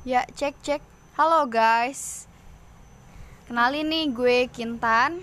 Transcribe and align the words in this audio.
Ya, 0.00 0.24
cek 0.32 0.56
cek. 0.64 0.80
Halo 1.12 1.44
guys. 1.44 2.24
Kenalin 3.44 3.84
nih 3.84 4.08
gue 4.08 4.48
Kintan. 4.48 5.20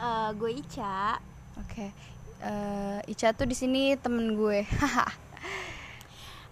Eh, 0.00 0.28
gue 0.40 0.56
Ica. 0.56 1.20
Oke. 1.60 1.92
Eh, 2.40 2.98
Ica 3.12 3.36
tuh 3.36 3.44
di 3.44 3.52
sini 3.52 3.92
temen 4.00 4.40
gue. 4.40 4.64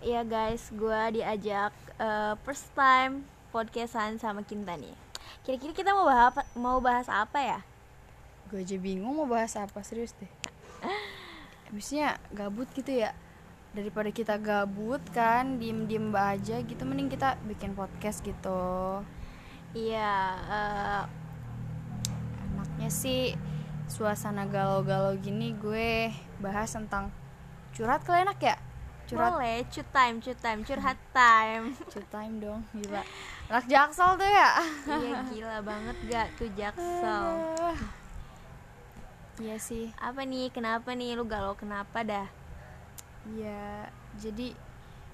Iya 0.04 0.20
guys, 0.28 0.68
gue 0.76 1.00
diajak 1.16 1.72
eh, 1.96 2.36
first 2.44 2.68
time 2.76 3.24
podcastan 3.48 4.20
sama 4.20 4.44
Kinta 4.44 4.76
nih. 4.76 4.92
Kira-kira 5.40 5.72
kita 5.72 5.96
mau 5.96 6.04
bahas 6.04 6.36
mau 6.52 6.78
bahas 6.84 7.08
apa 7.08 7.40
ya? 7.40 7.60
gue 8.52 8.60
aja 8.60 8.76
bingung 8.76 9.16
mau 9.16 9.24
bahas 9.24 9.56
apa 9.56 9.80
serius 9.80 10.12
deh. 10.20 10.28
Habisnya 11.72 12.20
gabut 12.36 12.68
gitu 12.76 12.92
ya. 12.92 13.16
Daripada 13.70 14.10
kita 14.10 14.34
gabut 14.36 15.00
kan, 15.14 15.62
diem-diem 15.62 16.10
aja 16.10 16.58
gitu 16.58 16.82
mending 16.82 17.06
kita 17.06 17.38
bikin 17.46 17.78
podcast 17.78 18.20
gitu. 18.26 19.02
Iya, 19.70 20.14
eh, 20.50 21.02
Enaknya 22.50 22.90
sih 22.90 23.36
suasana 23.90 24.48
galau-galau 24.48 25.12
gini 25.20 25.52
gue 25.52 26.08
bahas 26.40 26.72
tentang 26.72 27.12
curhat 27.76 28.00
kali 28.08 28.24
enak 28.24 28.40
ya? 28.40 28.56
Curhat 29.10 29.36
boleh 29.36 29.66
cut 29.68 29.88
time, 29.90 30.16
cut 30.22 30.38
time, 30.38 30.60
curhat 30.62 30.98
time. 31.12 31.74
Cue 31.90 32.06
time 32.08 32.34
dong, 32.40 32.64
gila. 32.72 33.02
Anak 33.50 33.66
jaksel 33.66 34.16
tuh 34.16 34.30
ya. 34.30 34.50
iya 34.86 35.18
gila 35.28 35.58
banget 35.60 35.96
gak 36.06 36.26
tuh 36.38 36.48
Jaksel. 36.54 37.26
Ah. 37.58 37.78
Iya 39.42 39.56
sih. 39.58 39.90
Apa 39.98 40.22
nih? 40.22 40.54
Kenapa 40.54 40.94
nih 40.94 41.18
lu 41.18 41.26
galau? 41.26 41.58
Kenapa 41.58 42.00
dah? 42.00 42.39
Iya, 43.28 43.92
jadi 44.16 44.56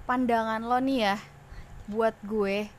pandangan 0.06 0.62
lo 0.62 0.78
nih 0.78 1.10
ya 1.10 1.16
buat 1.90 2.14
gue. 2.22 2.70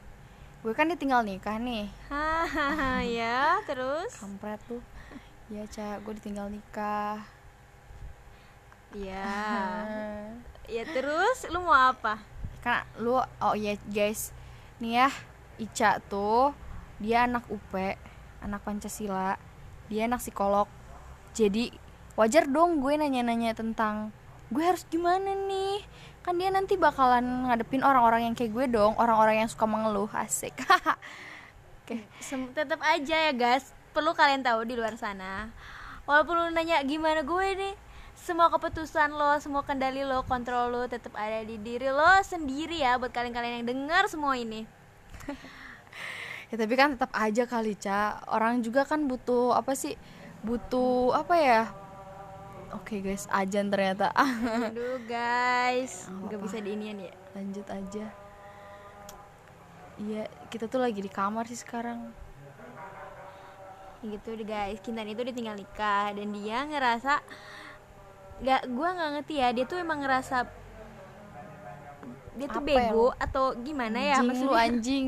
Gue 0.64 0.74
kan 0.76 0.88
ditinggal 0.88 1.24
nikah 1.24 1.60
nih. 1.60 1.92
Hahaha, 2.08 3.04
ya 3.20 3.60
terus? 3.68 4.16
Kampret 4.20 4.60
tuh. 4.68 4.84
Iya, 5.48 5.64
Ca, 5.68 6.00
gue 6.04 6.14
ditinggal 6.16 6.52
nikah. 6.52 7.24
Iya. 8.96 9.26
Ya 10.68 10.84
terus 10.84 11.48
lu 11.48 11.64
mau 11.64 11.96
apa? 11.96 12.20
Kan 12.60 12.84
lu 13.00 13.16
oh 13.16 13.56
iya 13.56 13.80
guys. 13.88 14.36
Nih 14.84 15.00
ya, 15.00 15.08
Ica 15.56 16.04
tuh 16.12 16.52
dia 17.00 17.24
anak 17.24 17.48
UP, 17.48 17.72
anak 18.44 18.68
Pancasila. 18.68 19.40
Dia 19.88 20.12
anak 20.12 20.20
psikolog. 20.20 20.68
Jadi 21.32 21.72
wajar 22.20 22.52
dong 22.52 22.84
gue 22.84 23.00
nanya-nanya 23.00 23.56
tentang 23.56 24.12
gue 24.48 24.64
harus 24.64 24.84
gimana 24.88 25.36
nih? 25.48 25.84
Kan 26.24 26.40
dia 26.40 26.52
nanti 26.52 26.76
bakalan 26.76 27.48
ngadepin 27.48 27.84
orang-orang 27.84 28.32
yang 28.32 28.36
kayak 28.36 28.52
gue 28.52 28.66
dong 28.68 28.96
orang-orang 29.00 29.44
yang 29.44 29.50
suka 29.52 29.64
mengeluh 29.68 30.12
asik. 30.16 30.56
Oke. 31.84 32.04
Sem- 32.20 32.52
tetap 32.52 32.84
aja 32.84 33.32
ya 33.32 33.34
guys. 33.36 33.72
Perlu 33.96 34.14
kalian 34.14 34.44
tahu 34.44 34.68
di 34.68 34.78
luar 34.78 34.94
sana 35.00 35.50
walaupun 36.08 36.36
lu 36.40 36.50
nanya 36.56 36.80
gimana 36.88 37.22
gue 37.22 37.48
nih? 37.60 37.76
Semua 38.18 38.50
keputusan 38.50 39.14
lo 39.14 39.38
semua 39.38 39.62
kendali 39.62 40.02
lo 40.02 40.26
kontrol 40.26 40.74
lo 40.74 40.84
tetap 40.90 41.14
ada 41.14 41.44
di 41.46 41.60
diri 41.62 41.88
lo 41.92 42.24
sendiri 42.26 42.82
ya 42.82 42.98
buat 42.98 43.14
kalian-kalian 43.14 43.62
yang 43.62 43.68
dengar 43.68 44.08
semua 44.08 44.34
ini. 44.40 44.64
Ya 46.48 46.56
tapi 46.56 46.80
kan 46.80 46.96
tetap 46.96 47.12
aja 47.12 47.44
kali 47.44 47.76
ca. 47.76 48.24
Orang 48.32 48.64
juga 48.64 48.88
kan 48.88 49.04
butuh 49.04 49.52
apa 49.52 49.76
sih 49.76 50.00
butuh 50.48 51.12
apa 51.12 51.36
ya 51.36 51.62
oke 52.74 52.96
guys 53.00 53.28
ajan 53.32 53.72
ternyata. 53.72 54.12
Aduh 54.18 55.00
guys. 55.08 56.08
Nggak 56.08 56.24
nggak 56.28 56.40
bisa 56.44 56.58
diinian 56.60 56.98
ya. 57.00 57.14
Lanjut 57.38 57.68
aja. 57.70 58.06
Iya 59.98 60.24
kita 60.52 60.70
tuh 60.70 60.82
lagi 60.84 61.00
di 61.02 61.12
kamar 61.12 61.48
sih 61.48 61.60
sekarang. 61.60 62.12
Gitu 64.04 64.30
deh 64.38 64.48
guys. 64.48 64.80
Kintan 64.84 65.10
itu 65.10 65.24
ditinggal 65.24 65.56
nikah 65.56 66.14
dan 66.14 66.28
dia 66.36 66.64
ngerasa 66.68 67.14
nggak 68.38 68.62
gua 68.74 68.90
nggak 68.94 69.12
ngerti 69.20 69.34
ya. 69.40 69.48
Dia 69.56 69.66
tuh 69.66 69.78
emang 69.82 70.04
ngerasa 70.04 70.38
dia 72.38 72.48
tuh 72.54 72.62
Apa 72.62 72.70
ya 72.70 72.94
bego 72.94 73.08
atau 73.18 73.46
gimana 73.58 73.98
ya? 73.98 74.22
Anjing 74.22 74.26
lu 74.26 74.30
maksudnya 74.30 74.60
anjing. 74.70 75.06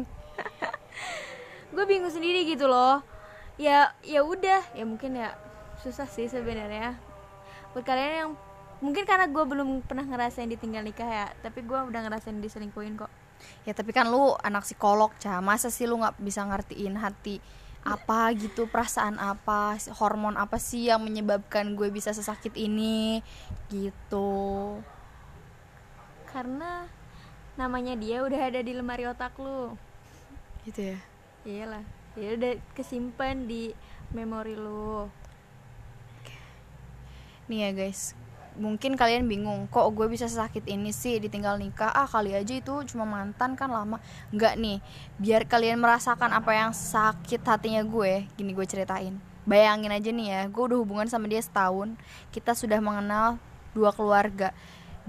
Gue 1.69 1.85
bingung 1.85 2.09
sendiri 2.09 2.41
gitu 2.49 2.65
loh. 2.65 3.05
Ya 3.61 3.93
ya 4.01 4.25
udah. 4.25 4.65
Ya 4.73 4.83
mungkin 4.89 5.13
ya 5.13 5.37
susah 5.79 6.09
sih 6.09 6.27
sebenarnya 6.27 7.08
buat 7.73 7.85
kalian 7.85 8.13
yang 8.25 8.31
mungkin 8.79 9.03
karena 9.03 9.27
gue 9.27 9.43
belum 9.43 9.83
pernah 9.83 10.07
ngerasain 10.07 10.47
ditinggal 10.47 10.87
nikah 10.87 11.05
ya 11.05 11.25
tapi 11.43 11.61
gue 11.61 11.75
udah 11.75 12.01
ngerasain 12.05 12.39
diselingkuhin 12.39 12.97
kok. 12.97 13.11
Ya 13.63 13.71
tapi 13.71 13.95
kan 13.95 14.11
lu 14.11 14.35
anak 14.43 14.67
psikolog 14.67 15.11
ca. 15.19 15.39
Masa 15.39 15.71
sih 15.71 15.87
lu 15.87 15.99
nggak 15.99 16.19
bisa 16.19 16.43
ngertiin 16.43 16.99
hati 16.99 17.39
apa 17.79 18.35
gitu 18.35 18.67
perasaan 18.67 19.15
apa 19.15 19.79
hormon 19.95 20.35
apa 20.35 20.59
sih 20.59 20.91
yang 20.91 20.99
menyebabkan 20.99 21.75
gue 21.75 21.87
bisa 21.91 22.11
sesakit 22.11 22.55
ini? 22.59 23.23
Gitu. 23.71 24.31
Karena 26.27 26.85
namanya 27.55 27.95
dia 27.95 28.23
udah 28.23 28.41
ada 28.51 28.59
di 28.59 28.71
lemari 28.75 29.07
otak 29.07 29.35
lu. 29.39 29.75
Gitu 30.67 30.95
ya? 30.95 30.99
Iyalah 31.47 31.99
ya 32.17 32.35
udah 32.35 32.53
kesimpan 32.73 33.45
di 33.45 33.71
memori 34.11 34.57
lu 34.57 35.07
nih 37.49 37.59
ya 37.67 37.71
guys. 37.73 38.13
Mungkin 38.59 38.99
kalian 38.99 39.25
bingung 39.25 39.65
kok 39.71 39.87
gue 39.95 40.05
bisa 40.05 40.29
sakit 40.29 40.67
ini 40.69 40.93
sih? 40.93 41.17
Ditinggal 41.17 41.57
nikah 41.57 41.89
ah 41.89 42.05
kali 42.05 42.37
aja 42.37 42.53
itu 42.53 42.71
cuma 42.93 43.03
mantan 43.09 43.57
kan 43.57 43.73
lama. 43.73 43.97
Nggak 44.29 44.53
nih 44.61 44.77
biar 45.17 45.49
kalian 45.49 45.81
merasakan 45.81 46.29
apa 46.31 46.51
yang 46.53 46.71
sakit 46.71 47.41
hatinya 47.41 47.81
gue 47.81 48.29
gini 48.37 48.51
gue 48.53 48.67
ceritain. 48.67 49.17
Bayangin 49.49 49.89
aja 49.89 50.09
nih 50.13 50.27
ya 50.29 50.41
gue 50.45 50.63
udah 50.63 50.77
hubungan 50.77 51.07
sama 51.09 51.25
dia 51.25 51.41
setahun. 51.41 51.97
Kita 52.29 52.53
sudah 52.53 52.77
mengenal 52.77 53.41
dua 53.73 53.89
keluarga. 53.89 54.53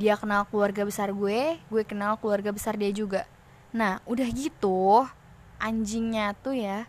Dia 0.01 0.17
kenal 0.17 0.49
keluarga 0.49 0.87
besar 0.87 1.13
gue 1.13 1.61
gue 1.61 1.83
kenal 1.85 2.17
keluarga 2.17 2.55
besar 2.55 2.79
dia 2.79 2.89
juga. 2.95 3.29
Nah 3.75 4.01
udah 4.09 4.29
gitu 4.33 5.05
anjingnya 5.61 6.33
tuh 6.41 6.57
ya 6.57 6.89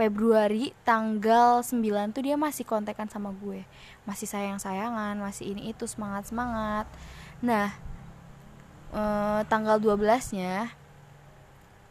Februari 0.00 0.72
tanggal 0.80 1.60
9 1.60 2.16
tuh 2.16 2.24
dia 2.24 2.40
masih 2.40 2.64
kontekan 2.64 3.04
sama 3.12 3.36
gue. 3.36 3.68
Masih 4.08 4.24
sayang-sayangan 4.24 5.12
masih 5.20 5.52
ini 5.52 5.76
itu 5.76 5.84
semangat-semangat. 5.84 6.88
Nah 7.44 7.68
eh, 8.96 9.40
tanggal 9.44 9.76
12 9.76 10.40
nya 10.40 10.72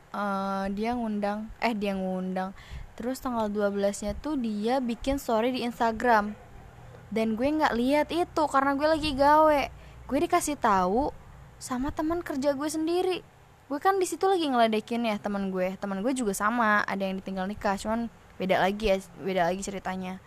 eh, 0.09 0.65
dia 0.73 0.97
ngundang 0.97 1.53
eh 1.61 1.77
dia 1.77 1.93
ngundang. 1.93 2.57
Terus 2.97 3.21
tanggal 3.21 3.45
12 3.45 3.77
nya 3.77 4.17
tuh 4.17 4.41
dia 4.41 4.81
bikin 4.81 5.21
story 5.21 5.53
di 5.53 5.61
Instagram. 5.61 6.33
Dan 7.13 7.37
gue 7.37 7.45
nggak 7.45 7.77
lihat 7.77 8.09
itu 8.09 8.43
karena 8.49 8.73
gue 8.73 8.89
lagi 8.89 9.11
gawe. 9.13 9.61
Gue 10.09 10.17
dikasih 10.25 10.57
tahu 10.57 11.13
sama 11.61 11.93
teman 11.93 12.25
kerja 12.25 12.57
gue 12.57 12.69
sendiri 12.73 13.21
gue 13.69 13.77
kan 13.77 14.01
di 14.01 14.05
situ 14.09 14.25
lagi 14.25 14.49
ngeledekin 14.49 15.05
ya 15.05 15.21
teman 15.21 15.53
gue. 15.53 15.77
Teman 15.77 16.01
gue 16.01 16.09
juga 16.17 16.33
sama 16.33 16.81
ada 16.89 17.05
yang 17.05 17.21
ditinggal 17.21 17.45
nikah 17.45 17.77
cuman 17.77 18.09
beda 18.41 18.57
lagi 18.57 18.89
ya 18.89 18.97
beda 19.21 19.45
lagi 19.45 19.61
ceritanya. 19.61 20.17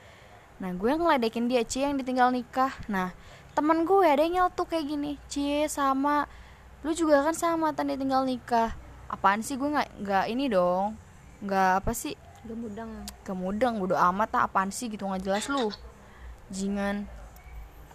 Nah 0.62 0.70
gue 0.78 0.92
ngeledekin 0.94 1.50
dia 1.50 1.66
cie 1.66 1.82
yang 1.82 1.98
ditinggal 1.98 2.30
nikah. 2.30 2.70
Nah 2.86 3.10
teman 3.58 3.82
gue 3.82 4.06
ada 4.06 4.22
yang 4.22 4.46
nyeletuk 4.46 4.70
kayak 4.70 4.86
gini 4.86 5.18
cie 5.26 5.66
sama 5.66 6.30
lu 6.86 6.94
juga 6.94 7.22
kan 7.26 7.34
sama 7.34 7.74
tadi 7.74 7.98
tinggal 7.98 8.22
nikah. 8.22 8.72
Apaan 9.10 9.42
sih 9.42 9.58
gue 9.58 9.68
nggak 9.68 10.06
nggak 10.06 10.24
ini 10.30 10.46
dong 10.46 10.94
nggak 11.42 11.82
apa 11.82 11.90
sih? 11.90 12.14
Gemudang 12.46 13.06
kemudang 13.26 13.82
bodo 13.82 13.98
amat 13.98 14.34
ah 14.38 14.46
apaan 14.46 14.70
sih 14.70 14.86
gitu 14.86 15.02
nggak 15.02 15.26
jelas 15.26 15.50
lu. 15.50 15.74
Jingan. 16.46 17.10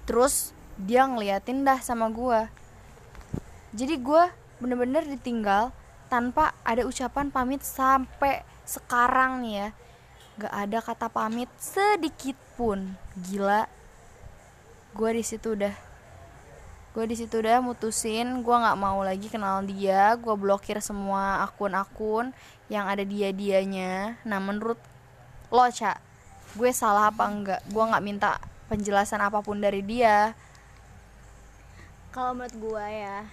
Terus 0.03 0.51
dia 0.77 1.09
ngeliatin 1.09 1.65
dah 1.65 1.81
sama 1.81 2.05
gua 2.13 2.53
jadi 3.73 3.97
gua 3.97 4.29
bener-bener 4.57 5.05
ditinggal 5.05 5.69
tanpa 6.07 6.55
ada 6.63 6.87
ucapan 6.87 7.29
pamit 7.29 7.61
sampai 7.61 8.41
sekarang 8.63 9.43
nih 9.43 9.53
ya. 9.53 9.69
Nggak 10.37 10.53
ada 10.53 10.77
kata 10.83 11.07
pamit 11.09 11.49
sedikit 11.59 12.37
pun. 12.55 12.95
Gila. 13.17 13.65
Gua 14.93 15.09
di 15.13 15.23
situ 15.25 15.53
udah 15.53 15.85
gue 16.97 17.05
di 17.05 17.13
situ 17.13 17.45
udah 17.45 17.61
mutusin 17.61 18.41
gue 18.41 18.55
nggak 18.57 18.79
mau 18.81 19.05
lagi 19.05 19.29
kenal 19.29 19.61
dia. 19.61 20.17
Gue 20.17 20.33
blokir 20.33 20.81
semua 20.81 21.45
akun-akun 21.45 22.33
yang 22.67 22.89
ada 22.89 23.03
dia 23.07 23.31
dianya 23.31 24.19
nah 24.27 24.43
menurut 24.43 24.75
lo 25.47 25.63
cak 25.71 26.03
gue 26.59 26.71
salah 26.75 27.07
apa 27.07 27.23
enggak 27.23 27.61
gue 27.71 27.79
nggak 27.79 28.03
minta 28.03 28.41
penjelasan 28.67 29.23
apa 29.23 29.39
pun 29.45 29.61
dari 29.61 29.85
dia. 29.85 30.35
Kalau 32.11 32.33
menurut 32.33 32.55
gua 32.57 32.85
ya 32.89 33.29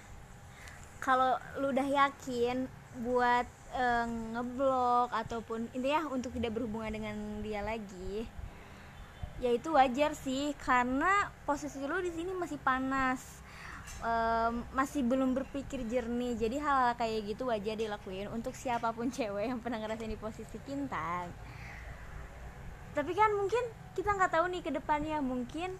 kalau 1.05 1.37
lu 1.61 1.69
udah 1.69 1.85
yakin 1.85 2.65
buat 3.05 3.45
eh, 3.77 4.07
ngeblok 4.33 5.13
ataupun 5.13 5.69
intinya 5.77 6.09
untuk 6.09 6.33
tidak 6.33 6.57
berhubungan 6.57 6.97
dengan 6.97 7.15
dia 7.45 7.61
lagi 7.61 8.25
ya 9.37 9.51
itu 9.53 9.69
wajar 9.75 10.17
sih. 10.17 10.57
Karena 10.57 11.29
posisi 11.45 11.77
lu 11.85 12.01
di 12.01 12.09
sini 12.09 12.33
masih 12.33 12.57
panas 12.57 13.21
em, 14.01 14.65
masih 14.73 15.05
belum 15.05 15.37
berpikir 15.37 15.85
jernih. 15.85 16.39
Jadi 16.39 16.57
hal-hal 16.57 16.97
kayak 16.97 17.35
gitu 17.35 17.51
wajar 17.51 17.77
dilakuin 17.77 18.31
untuk 18.33 18.57
siapa 18.57 18.89
pun 18.95 19.11
cewek 19.15 19.51
yang 19.53 19.59
pernah 19.61 19.77
ngerasain 19.83 20.09
di 20.09 20.17
posisi 20.17 20.57
kintan 20.65 21.29
tapi 22.95 23.11
kan 23.11 23.27
mungkin 23.35 23.59
kita 23.91 24.15
nggak 24.15 24.31
tahu 24.31 24.47
nih 24.47 24.63
ke 24.63 24.71
depannya. 24.71 25.19
Mungkin 25.19 25.75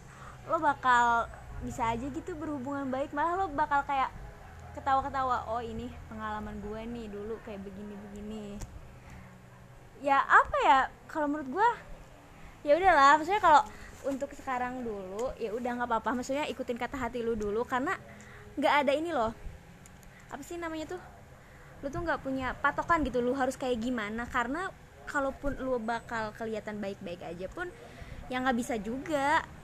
lo 0.52 0.60
bakal 0.60 1.32
bisa 1.64 1.96
aja 1.96 2.04
gitu 2.12 2.36
berhubungan 2.36 2.92
baik. 2.92 3.16
Malah 3.16 3.40
lo 3.40 3.46
bakal 3.56 3.88
kayak 3.88 4.12
ketawa-ketawa 4.76 5.48
oh 5.48 5.64
ini 5.64 5.88
pengalaman 6.12 6.60
gue 6.60 6.82
nih 6.84 7.06
dulu 7.08 7.40
kayak 7.48 7.64
begini-begini. 7.64 8.60
Ya 10.04 10.20
apa 10.20 10.58
ya 10.62 10.80
kalau 11.08 11.32
menurut 11.32 11.48
gue 11.48 11.70
ya 12.68 12.76
udahlah 12.76 13.16
maksudnya 13.16 13.40
kalau 13.40 13.64
untuk 14.04 14.30
sekarang 14.36 14.84
dulu 14.84 15.32
ya 15.40 15.56
udah 15.56 15.72
nggak 15.80 15.90
apa-apa. 15.90 16.20
Maksudnya 16.20 16.44
ikutin 16.52 16.76
kata 16.76 17.00
hati 17.00 17.24
lu 17.24 17.40
dulu 17.40 17.64
karena 17.64 17.96
nggak 18.60 18.74
ada 18.84 18.92
ini 18.92 19.16
loh. 19.16 19.32
Apa 20.28 20.44
sih 20.44 20.60
namanya 20.60 21.00
tuh? 21.00 21.02
Lu 21.80 21.88
tuh 21.88 22.04
nggak 22.04 22.20
punya 22.20 22.52
patokan 22.60 23.02
gitu 23.08 23.24
lu 23.24 23.32
harus 23.32 23.56
kayak 23.56 23.80
gimana. 23.80 24.28
Karena 24.28 24.68
kalaupun 25.08 25.56
lu 25.64 25.80
bakal 25.80 26.36
kelihatan 26.36 26.84
baik-baik 26.84 27.24
aja 27.24 27.48
pun 27.48 27.72
ya 28.28 28.44
nggak 28.44 28.58
bisa 28.60 28.76
juga. 28.76 29.40
yang 29.40 29.55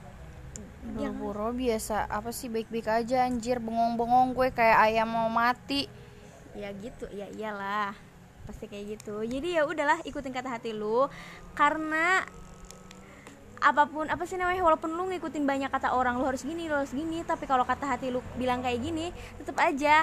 Boro-boro 0.82 1.54
biasa 1.54 2.10
apa 2.10 2.34
sih 2.34 2.50
baik-baik 2.50 2.90
aja 2.90 3.22
anjir 3.22 3.62
bengong-bengong 3.62 4.34
gue 4.34 4.50
kayak 4.50 4.78
ayam 4.90 5.06
mau 5.06 5.30
mati. 5.30 5.86
Ya 6.58 6.74
gitu 6.74 7.06
ya 7.14 7.30
iyalah 7.30 7.94
pasti 8.42 8.66
kayak 8.66 8.98
gitu. 8.98 9.22
Jadi 9.22 9.54
ya 9.54 9.62
udahlah 9.62 10.02
ikutin 10.02 10.34
kata 10.34 10.58
hati 10.58 10.74
lu. 10.74 11.06
Karena 11.54 12.26
apa 13.62 13.86
pun 13.86 14.10
apa 14.10 14.26
sih 14.26 14.34
namanya 14.34 14.66
walaupun 14.66 14.90
lu 14.90 15.06
ngikutin 15.06 15.46
banyak 15.46 15.70
kata 15.70 15.94
orang 15.94 16.18
lu 16.18 16.26
harus 16.26 16.42
gini 16.42 16.66
lu 16.66 16.74
harus 16.74 16.90
gini 16.90 17.22
tapi 17.22 17.46
kalau 17.46 17.62
kata 17.62 17.86
hati 17.86 18.10
lu 18.10 18.18
bilang 18.34 18.58
kayak 18.58 18.82
gini 18.82 19.14
tetep 19.38 19.54
aja. 19.62 20.02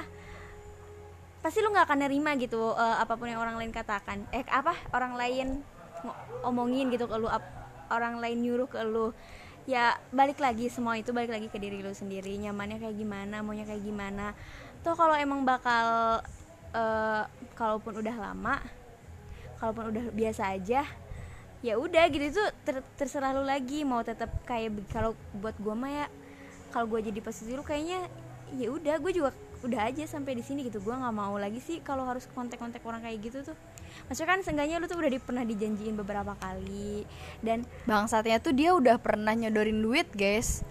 Pasti 1.43 1.59
lu 1.59 1.75
nggak 1.75 1.91
akan 1.91 2.07
nerima 2.07 2.39
gitu 2.39 2.71
eh, 2.71 2.97
apa 3.03 3.19
pun 3.19 3.27
yang 3.27 3.43
orang 3.43 3.59
lain 3.59 3.75
katakan. 3.75 4.23
Eh 4.31 4.47
apa? 4.47 4.79
Orang 4.95 5.19
lain 5.19 5.59
ngo- 6.07 6.19
omongin 6.47 6.87
gitu 6.87 7.03
ke 7.03 7.19
lu 7.19 7.27
ap- 7.27 7.51
orang 7.91 8.23
lain 8.23 8.39
nyuruh 8.39 8.71
ke 8.71 8.79
lu 8.87 9.11
ya 9.69 9.93
balik 10.09 10.41
lagi 10.41 10.65
semua 10.73 10.97
itu 10.97 11.13
balik 11.13 11.29
lagi 11.29 11.45
ke 11.45 11.61
diri 11.61 11.85
lu 11.85 11.93
sendiri. 11.93 12.33
Nyamannya 12.41 12.81
kayak 12.81 12.97
gimana 12.97 13.45
maunya 13.45 13.69
kayak 13.69 13.85
gimana. 13.85 14.33
Toh 14.81 14.97
kalau 14.97 15.13
emang 15.13 15.45
bakal 15.45 16.19
eh, 16.73 17.23
kalaupun 17.53 18.01
udah 18.01 18.15
lama 18.17 18.57
kalaupun 19.61 19.93
udah 19.93 20.03
biasa 20.09 20.57
aja 20.57 20.81
ya 21.61 21.73
udah 21.77 22.03
gitu. 22.09 22.25
Itu 22.33 22.43
ter- 22.65 22.89
terserah 22.97 23.37
lu 23.37 23.45
lagi. 23.45 23.85
Mau 23.85 24.01
tetap 24.01 24.33
kayak 24.49 24.73
kalau 24.89 25.13
buat 25.37 25.53
gua 25.61 25.77
mah 25.77 25.91
ya 25.93 26.07
kalau 26.73 26.89
gua 26.89 27.05
jadi 27.05 27.21
posisi 27.21 27.53
lu 27.53 27.61
kayaknya 27.61 28.09
ya 28.57 28.73
udah 28.73 28.97
gue 28.97 29.13
juga 29.13 29.29
udah 29.59 29.91
aja 29.91 30.03
sampai 30.07 30.39
di 30.39 30.43
sini 30.43 30.63
gitu. 30.67 30.79
Gua 30.79 30.95
nggak 30.99 31.15
mau 31.15 31.35
lagi 31.35 31.59
sih 31.59 31.83
kalau 31.83 32.07
harus 32.07 32.27
kontak-kontak 32.31 32.79
orang 32.87 33.03
kayak 33.03 33.19
gitu 33.19 33.51
tuh. 33.51 33.57
Maksudnya 34.07 34.29
kan 34.31 34.39
seenggaknya 34.45 34.79
lu 34.79 34.87
tuh 34.87 34.97
udah 34.99 35.11
di, 35.11 35.19
pernah 35.19 35.43
dijanjiin 35.43 35.95
beberapa 35.99 36.33
kali 36.39 37.03
dan 37.43 37.67
bangsatnya 37.83 38.39
tuh 38.39 38.55
dia 38.55 38.71
udah 38.71 38.95
pernah 39.01 39.35
nyodorin 39.35 39.81
duit 39.83 40.07
guys. 40.15 40.63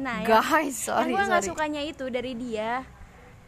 Nah 0.00 0.24
yang- 0.24 0.28
guys 0.28 0.88
sorry 0.88 1.12
yang 1.12 1.20
gue 1.20 1.24
nggak 1.28 1.44
sukanya 1.50 1.82
itu 1.84 2.04
dari 2.08 2.32
dia. 2.32 2.86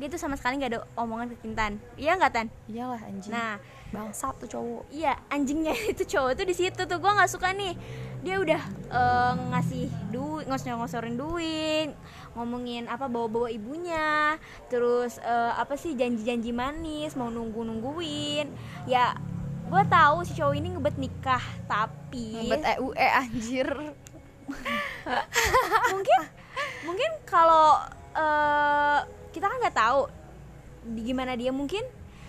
Dia 0.00 0.10
tuh 0.10 0.18
sama 0.18 0.34
sekali 0.34 0.58
nggak 0.58 0.70
ada 0.74 0.80
omongan 0.98 1.30
ke 1.32 1.36
Kintan. 1.46 1.78
Iya 1.94 2.18
nggak 2.18 2.32
tan? 2.34 2.46
Iyalah 2.66 3.00
anjing. 3.06 3.32
Nah 3.32 3.62
bangsat 3.92 4.34
tuh 4.40 4.48
cowok. 4.48 4.88
iya 4.88 5.14
anjingnya 5.28 5.76
itu 5.92 6.02
cowok 6.02 6.42
tuh 6.42 6.46
di 6.48 6.54
situ 6.56 6.82
tuh. 6.84 6.98
Gue 6.98 7.12
nggak 7.12 7.30
suka 7.30 7.54
nih. 7.54 7.78
Dia 8.26 8.42
udah 8.42 8.62
eh, 8.90 9.32
ngasih 9.54 9.86
duit 10.10 10.44
ngos 10.50 10.66
ngosorin 10.66 11.14
duit 11.14 11.94
ngomongin 12.32 12.88
apa 12.88 13.12
bawa 13.12 13.28
bawa 13.28 13.48
ibunya 13.52 14.40
terus 14.72 15.20
eh, 15.20 15.52
apa 15.52 15.76
sih 15.76 15.92
janji 15.92 16.24
janji 16.24 16.50
manis 16.50 17.12
mau 17.12 17.28
nunggu 17.28 17.60
nungguin 17.60 18.48
ya 18.88 19.12
gue 19.72 19.84
tahu 19.88 20.16
si 20.28 20.36
cowok 20.36 20.52
ini 20.52 20.68
ngebet 20.76 20.96
nikah 21.00 21.44
tapi 21.64 22.44
ngebet 22.44 22.76
EUE 22.76 23.08
anjir. 23.08 23.68
Mungkin 25.96 26.20
mungkin 26.84 27.10
kalau 27.24 27.80
eh, 28.12 29.00
kita 29.32 29.48
kan 29.48 29.56
nggak 29.64 29.76
tahu 29.76 30.12
di 30.92 31.00
gimana 31.08 31.32
dia. 31.40 31.56
Mungkin 31.56 31.80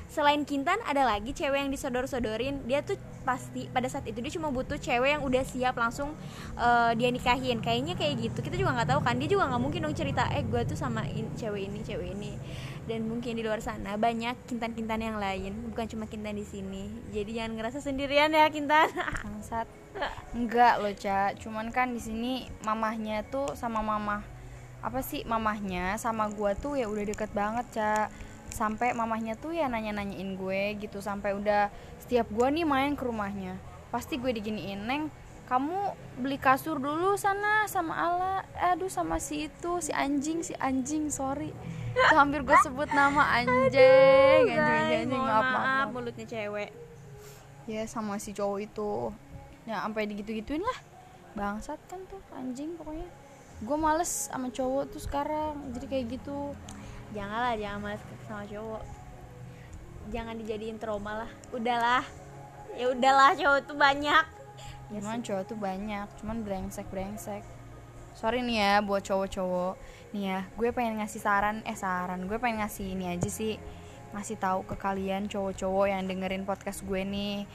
selain 0.07 0.47
Kintan 0.47 0.79
ada 0.87 1.03
lagi 1.03 1.35
cewek 1.35 1.67
yang 1.67 1.71
disodor-sodorin. 1.73 2.63
Dia 2.63 2.79
tuh 2.79 2.95
pasti 3.23 3.71
pada 3.71 3.87
saat 3.87 4.03
itu 4.05 4.19
dia 4.19 4.31
cuma 4.35 4.51
butuh 4.51 4.75
cewek 4.77 5.17
yang 5.17 5.23
udah 5.23 5.43
siap 5.47 5.75
langsung 5.79 6.13
eh, 6.59 6.91
dia 6.99 7.09
nikahin. 7.09 7.63
Kayaknya 7.63 7.95
kayak 7.95 8.13
gitu 8.19 8.39
kita 8.43 8.55
juga 8.59 8.75
nggak 8.77 8.89
tahu 8.95 9.01
kan 9.03 9.15
dia 9.17 9.27
juga 9.31 9.49
nggak 9.49 9.61
mungkin 9.63 9.79
dong 9.87 9.95
cerita 9.95 10.27
eh 10.31 10.43
gue 10.43 10.61
tuh 10.67 10.77
sama 10.77 11.07
in- 11.09 11.31
cewek 11.33 11.71
ini 11.71 11.79
cewek 11.81 12.13
ini. 12.13 12.35
Dan 12.83 13.07
mungkin 13.07 13.39
di 13.39 13.43
luar 13.47 13.63
sana 13.63 13.95
banyak 13.95 14.35
kintan-kintan 14.45 14.99
yang 14.99 15.17
lain 15.17 15.71
bukan 15.71 15.87
cuma 15.87 16.05
kintan 16.05 16.35
di 16.35 16.43
sini. 16.43 16.91
Jadi 17.15 17.39
jangan 17.39 17.55
ngerasa 17.55 17.79
sendirian 17.79 18.29
ya 18.35 18.51
kintan. 18.51 18.91
Bangsat. 19.25 19.65
Enggak 20.33 20.81
loh 20.81 20.93
cak 20.93 21.39
cuman 21.45 21.69
kan 21.69 21.93
di 21.93 22.01
sini 22.01 22.49
mamahnya 22.65 23.21
tuh 23.29 23.53
sama 23.53 23.85
mamah 23.85 24.25
apa 24.83 24.99
sih 24.99 25.23
mamahnya 25.23 25.95
sama 25.95 26.27
gua 26.27 26.57
tuh 26.59 26.75
ya 26.75 26.91
udah 26.91 27.07
deket 27.07 27.31
banget 27.31 27.65
cak 27.71 28.07
sampai 28.53 28.93
mamahnya 28.93 29.33
tuh 29.35 29.51
ya 29.57 29.65
nanya 29.65 29.97
nanyain 29.97 30.37
gue 30.37 30.77
gitu 30.77 31.01
sampai 31.01 31.33
udah 31.33 31.73
setiap 31.97 32.29
gua 32.29 32.53
nih 32.53 32.63
main 32.63 32.93
ke 32.93 33.03
rumahnya 33.03 33.57
pasti 33.89 34.21
gue 34.21 34.29
diginiin 34.29 34.85
neng 34.85 35.09
kamu 35.43 35.75
beli 36.23 36.39
kasur 36.39 36.79
dulu 36.79 37.19
sana 37.19 37.67
sama 37.67 37.93
Ala 37.93 38.35
aduh 38.55 38.87
sama 38.87 39.19
si 39.19 39.51
itu 39.51 39.71
si 39.83 39.91
anjing 39.91 40.39
si 40.39 40.55
anjing 40.55 41.11
sorry. 41.11 41.51
Itu 41.93 42.15
hampir 42.15 42.47
gue 42.47 42.57
sebut 42.63 42.87
nama 42.95 43.27
anjing 43.37 43.53
anjing 43.53 44.55
anjing, 44.55 44.99
anjing. 45.11 45.21
maaf, 45.21 45.29
maaf, 45.29 45.43
maaf 45.43 45.67
maaf. 45.67 45.87
mulutnya 45.91 46.25
cewek. 46.25 46.71
Ya 47.67 47.83
sama 47.85 48.17
si 48.23 48.31
cowok 48.31 48.59
itu. 48.63 49.11
Ya 49.67 49.83
sampai 49.83 50.07
digitu-gituin 50.07 50.63
lah. 50.63 50.79
Bangsat 51.35 51.79
kan 51.91 51.99
tuh 52.07 52.23
anjing 52.33 52.79
pokoknya. 52.79 53.07
Gue 53.61 53.77
males 53.77 54.31
sama 54.31 54.47
cowok 54.47 54.95
tuh 54.95 55.01
sekarang 55.03 55.59
jadi 55.75 55.85
kayak 55.91 56.05
gitu 56.17 56.55
janganlah 57.13 57.53
jangan 57.55 57.79
malas 57.79 58.01
sama 58.25 58.43
cowok. 58.49 58.83
Jangan 60.11 60.35
dijadiin 60.41 60.77
trauma 60.81 61.23
lah. 61.23 61.31
Udahlah. 61.53 62.03
Ya 62.73 62.89
udahlah 62.89 63.37
cowok 63.37 63.59
tuh 63.69 63.77
banyak. 63.77 64.25
Ya 64.91 64.97
cuman 64.99 65.21
cowok 65.21 65.43
tuh 65.47 65.57
banyak 65.57 66.07
cuman 66.19 66.37
brengsek 66.41 66.89
brengsek. 66.89 67.45
Sorry 68.17 68.41
nih 68.41 68.57
ya 68.61 68.73
buat 68.81 69.05
cowok-cowok. 69.05 69.73
Nih 70.13 70.23
ya 70.33 70.39
gue 70.57 70.69
pengen 70.73 70.99
ngasih 70.99 71.21
saran 71.21 71.61
eh 71.63 71.77
saran. 71.77 72.25
Gue 72.25 72.41
pengen 72.41 72.65
ngasih 72.65 72.97
ini 72.97 73.13
aja 73.13 73.29
sih. 73.29 73.61
Ngasih 74.13 74.37
tahu 74.41 74.65
ke 74.65 74.75
kalian 74.77 75.29
cowok-cowok 75.29 75.85
yang 75.89 76.03
dengerin 76.09 76.43
podcast 76.43 76.81
gue 76.83 77.01
nih. 77.05 77.45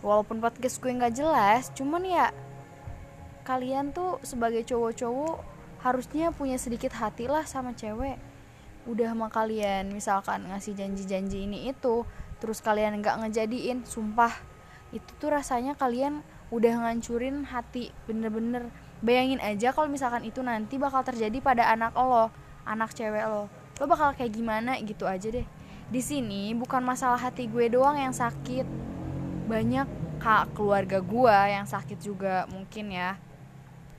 Walaupun 0.00 0.38
podcast 0.38 0.78
gue 0.78 0.90
nggak 0.94 1.14
jelas 1.18 1.70
cuman 1.74 2.02
ya 2.06 2.26
kalian 3.44 3.92
tuh 3.92 4.16
sebagai 4.24 4.64
cowok-cowok 4.64 5.36
harusnya 5.84 6.32
punya 6.32 6.56
sedikit 6.56 6.96
hati 6.96 7.28
lah 7.28 7.44
sama 7.44 7.76
cewek 7.76 8.16
udah 8.84 9.16
sama 9.16 9.28
kalian 9.32 9.90
misalkan 9.92 10.44
ngasih 10.48 10.76
janji-janji 10.76 11.48
ini 11.48 11.72
itu 11.72 12.04
terus 12.38 12.60
kalian 12.60 13.00
nggak 13.00 13.24
ngejadiin 13.24 13.88
sumpah 13.88 14.32
itu 14.94 15.10
tuh 15.18 15.34
rasanya 15.34 15.74
kalian 15.74 16.22
udah 16.54 16.86
ngancurin 16.86 17.42
hati 17.50 17.90
bener-bener. 18.06 18.70
Bayangin 19.02 19.42
aja 19.42 19.74
kalau 19.74 19.90
misalkan 19.90 20.22
itu 20.22 20.38
nanti 20.40 20.78
bakal 20.78 21.02
terjadi 21.02 21.42
pada 21.42 21.66
anak 21.66 21.98
lo 21.98 22.30
anak 22.62 22.94
cewek 22.94 23.26
lo. 23.26 23.50
Lo 23.82 23.84
bakal 23.90 24.14
kayak 24.14 24.30
gimana 24.30 24.78
gitu 24.78 25.04
aja 25.10 25.34
deh. 25.34 25.44
Di 25.90 26.00
sini 26.00 26.54
bukan 26.54 26.80
masalah 26.86 27.18
hati 27.18 27.50
gue 27.50 27.66
doang 27.66 27.98
yang 27.98 28.14
sakit. 28.14 28.64
Banyak 29.50 29.88
kak 30.22 30.54
keluarga 30.54 31.02
gue 31.02 31.36
yang 31.50 31.66
sakit 31.66 31.98
juga 31.98 32.46
mungkin 32.48 32.94
ya. 32.94 33.18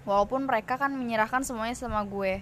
Walaupun 0.07 0.47
mereka 0.47 0.79
kan 0.79 0.95
menyerahkan 0.95 1.43
semuanya 1.43 1.75
sama 1.75 2.01
gue 2.07 2.39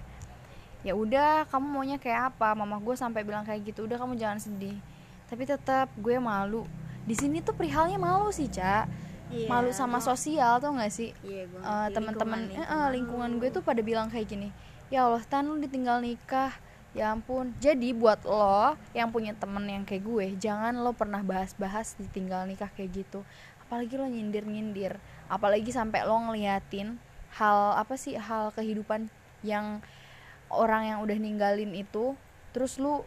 ya 0.83 0.93
udah 0.93 1.47
kamu 1.47 1.67
maunya 1.67 1.97
kayak 1.97 2.35
apa? 2.35 2.53
Mama 2.53 2.77
gue 2.77 2.95
sampai 2.95 3.23
bilang 3.23 3.47
kayak 3.47 3.73
gitu 3.73 3.87
udah 3.87 3.97
kamu 3.97 4.19
jangan 4.19 4.39
sedih. 4.39 4.77
Tapi 5.31 5.43
tetap 5.47 5.89
gue 5.97 6.19
malu. 6.19 6.67
Di 7.03 7.15
sini 7.15 7.43
tuh 7.43 7.55
perihalnya 7.55 7.99
malu 7.99 8.31
sih 8.31 8.47
cak 8.47 8.87
Iya, 9.33 9.49
malu 9.49 9.73
sama 9.73 9.97
sosial 9.97 10.61
tuh 10.61 10.77
nggak 10.77 10.93
sih? 10.93 11.09
Iya 11.25 11.49
gue 11.49 11.59
Eh, 11.59 11.87
teman-teman 11.89 12.39
eh, 12.53 12.61
eh, 12.61 12.87
lingkungan 12.93 13.41
gue 13.41 13.49
tuh 13.49 13.65
pada 13.65 13.81
bilang 13.81 14.05
kayak 14.11 14.29
gini 14.29 14.53
ya 14.93 15.09
Allah 15.09 15.25
tan 15.25 15.49
lu 15.49 15.57
ditinggal 15.57 16.05
nikah. 16.05 16.53
Ya 16.93 17.09
ampun. 17.09 17.57
Jadi 17.57 17.89
buat 17.89 18.21
lo 18.21 18.77
yang 18.93 19.09
punya 19.09 19.33
temen 19.33 19.65
yang 19.65 19.81
kayak 19.81 20.05
gue 20.05 20.25
jangan 20.37 20.77
lo 20.77 20.93
pernah 20.93 21.25
bahas-bahas 21.25 21.97
ditinggal 21.97 22.45
nikah 22.45 22.69
kayak 22.77 23.01
gitu. 23.01 23.25
Apalagi 23.65 23.97
lo 23.97 24.05
nyindir-nyindir. 24.05 25.01
Apalagi 25.25 25.73
sampai 25.73 26.05
lo 26.05 26.13
ngeliatin 26.29 27.01
hal 27.33 27.81
apa 27.81 27.97
sih 27.97 28.13
hal 28.13 28.53
kehidupan 28.53 29.09
yang 29.41 29.81
orang 30.57 30.89
yang 30.89 30.99
udah 31.01 31.17
ninggalin 31.17 31.73
itu 31.73 32.17
terus 32.53 32.77
lu 32.77 33.01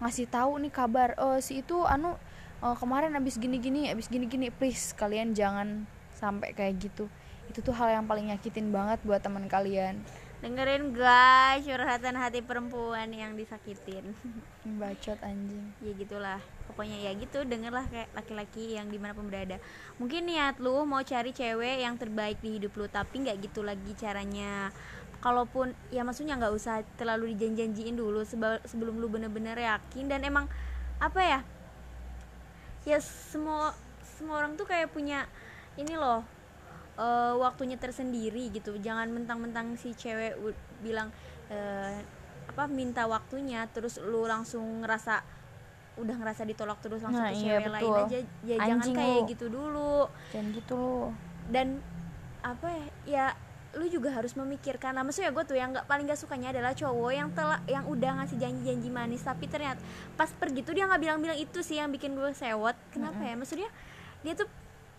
ngasih 0.00 0.26
tahu 0.32 0.56
nih 0.64 0.72
kabar 0.72 1.12
oh 1.20 1.36
si 1.38 1.60
itu 1.60 1.84
anu 1.84 2.16
eh, 2.64 2.76
kemarin 2.80 3.12
abis 3.16 3.36
gini-gini 3.36 3.92
abis 3.92 4.08
gini-gini 4.08 4.48
please 4.48 4.96
kalian 4.96 5.36
jangan 5.36 5.84
sampai 6.20 6.52
kayak 6.52 6.76
gitu. 6.76 7.08
Itu 7.48 7.64
tuh 7.64 7.72
hal 7.72 7.96
yang 7.96 8.04
paling 8.04 8.28
nyakitin 8.28 8.68
banget 8.68 9.00
buat 9.02 9.24
teman 9.24 9.48
kalian. 9.48 10.04
Dengerin 10.40 10.96
guys 10.96 11.68
curhatan 11.68 12.16
hati 12.16 12.40
perempuan 12.44 13.12
yang 13.12 13.36
disakitin. 13.36 14.12
Bacot 14.80 15.16
anjing. 15.24 15.72
Ya 15.80 15.92
gitulah. 15.96 16.40
Pokoknya 16.68 17.10
ya 17.10 17.12
gitu 17.18 17.42
dengerlah 17.44 17.84
kayak 17.90 18.08
laki-laki 18.14 18.78
yang 18.78 18.88
di 18.88 18.96
mana 18.96 19.12
pun 19.16 19.26
berada. 19.28 19.60
Mungkin 19.98 20.28
niat 20.28 20.56
lu 20.62 20.84
mau 20.88 21.02
cari 21.02 21.34
cewek 21.34 21.84
yang 21.84 21.96
terbaik 22.00 22.38
di 22.40 22.60
hidup 22.60 22.72
lu 22.76 22.86
tapi 22.88 23.26
nggak 23.26 23.50
gitu 23.50 23.60
lagi 23.60 23.92
caranya 23.98 24.72
kalaupun 25.20 25.76
ya 25.88 26.00
maksudnya 26.00 26.36
nggak 26.36 26.52
usah 26.52 26.80
terlalu 26.96 27.36
dijanjiin 27.36 27.92
dulu 27.92 28.24
sebelum 28.64 28.96
lu 28.96 29.06
bener-bener 29.06 29.56
yakin 29.56 30.08
dan 30.08 30.24
emang 30.24 30.48
apa 30.96 31.20
ya 31.20 31.40
ya 32.88 32.98
semua 33.00 33.76
semua 34.16 34.40
orang 34.40 34.56
tuh 34.56 34.64
kayak 34.64 34.88
punya 34.88 35.28
ini 35.76 35.92
loh 35.96 36.24
eh, 36.96 37.34
waktunya 37.36 37.76
tersendiri 37.76 38.48
gitu 38.48 38.80
jangan 38.80 39.12
mentang-mentang 39.12 39.76
si 39.76 39.92
cewek 39.92 40.40
bilang 40.80 41.12
eh, 41.52 42.00
apa 42.48 42.64
minta 42.66 43.04
waktunya 43.04 43.68
terus 43.70 44.00
lu 44.00 44.24
langsung 44.24 44.82
ngerasa 44.82 45.20
udah 46.00 46.16
ngerasa 46.16 46.48
ditolak 46.48 46.80
terus 46.80 47.04
langsung 47.04 47.20
Nah, 47.20 47.30
ke 47.30 47.44
iya, 47.44 47.60
cewek 47.60 47.68
lain 47.68 47.82
betul. 47.84 48.00
aja 48.08 48.18
ya 48.42 48.56
jangan 48.56 48.78
Anjing 48.80 48.96
kayak 48.96 49.20
lu. 49.20 49.28
gitu 49.28 49.46
dulu 49.52 49.96
jangan 50.32 50.48
gitu 50.56 50.72
lu 50.74 50.96
dan 51.52 51.66
apa 52.40 52.66
ya 52.72 52.86
ya 53.04 53.26
lu 53.72 53.86
juga 53.86 54.10
harus 54.10 54.34
memikirkan. 54.34 54.90
Lah 54.90 55.02
maksudnya 55.02 55.30
gue 55.30 55.44
tuh 55.44 55.54
yang 55.54 55.70
nggak 55.70 55.86
paling 55.86 56.04
gak 56.04 56.18
sukanya 56.18 56.50
adalah 56.50 56.72
cowok 56.72 57.10
yang 57.10 57.28
telah 57.30 57.62
yang 57.64 57.84
udah 57.84 58.10
ngasih 58.18 58.36
janji-janji 58.36 58.88
manis. 58.88 59.20
Tapi 59.20 59.46
ternyata 59.46 59.78
pas 60.14 60.26
pergi 60.28 60.60
tuh 60.60 60.72
dia 60.72 60.84
nggak 60.84 60.98
bilang-bilang 60.98 61.36
itu 61.36 61.60
sih 61.60 61.76
yang 61.76 61.88
bikin 61.88 62.12
gue 62.12 62.30
sewot. 62.32 62.74
Kenapa 62.90 63.20
ya? 63.20 63.34
Maksudnya 63.34 63.70
dia 64.20 64.34
tuh 64.34 64.50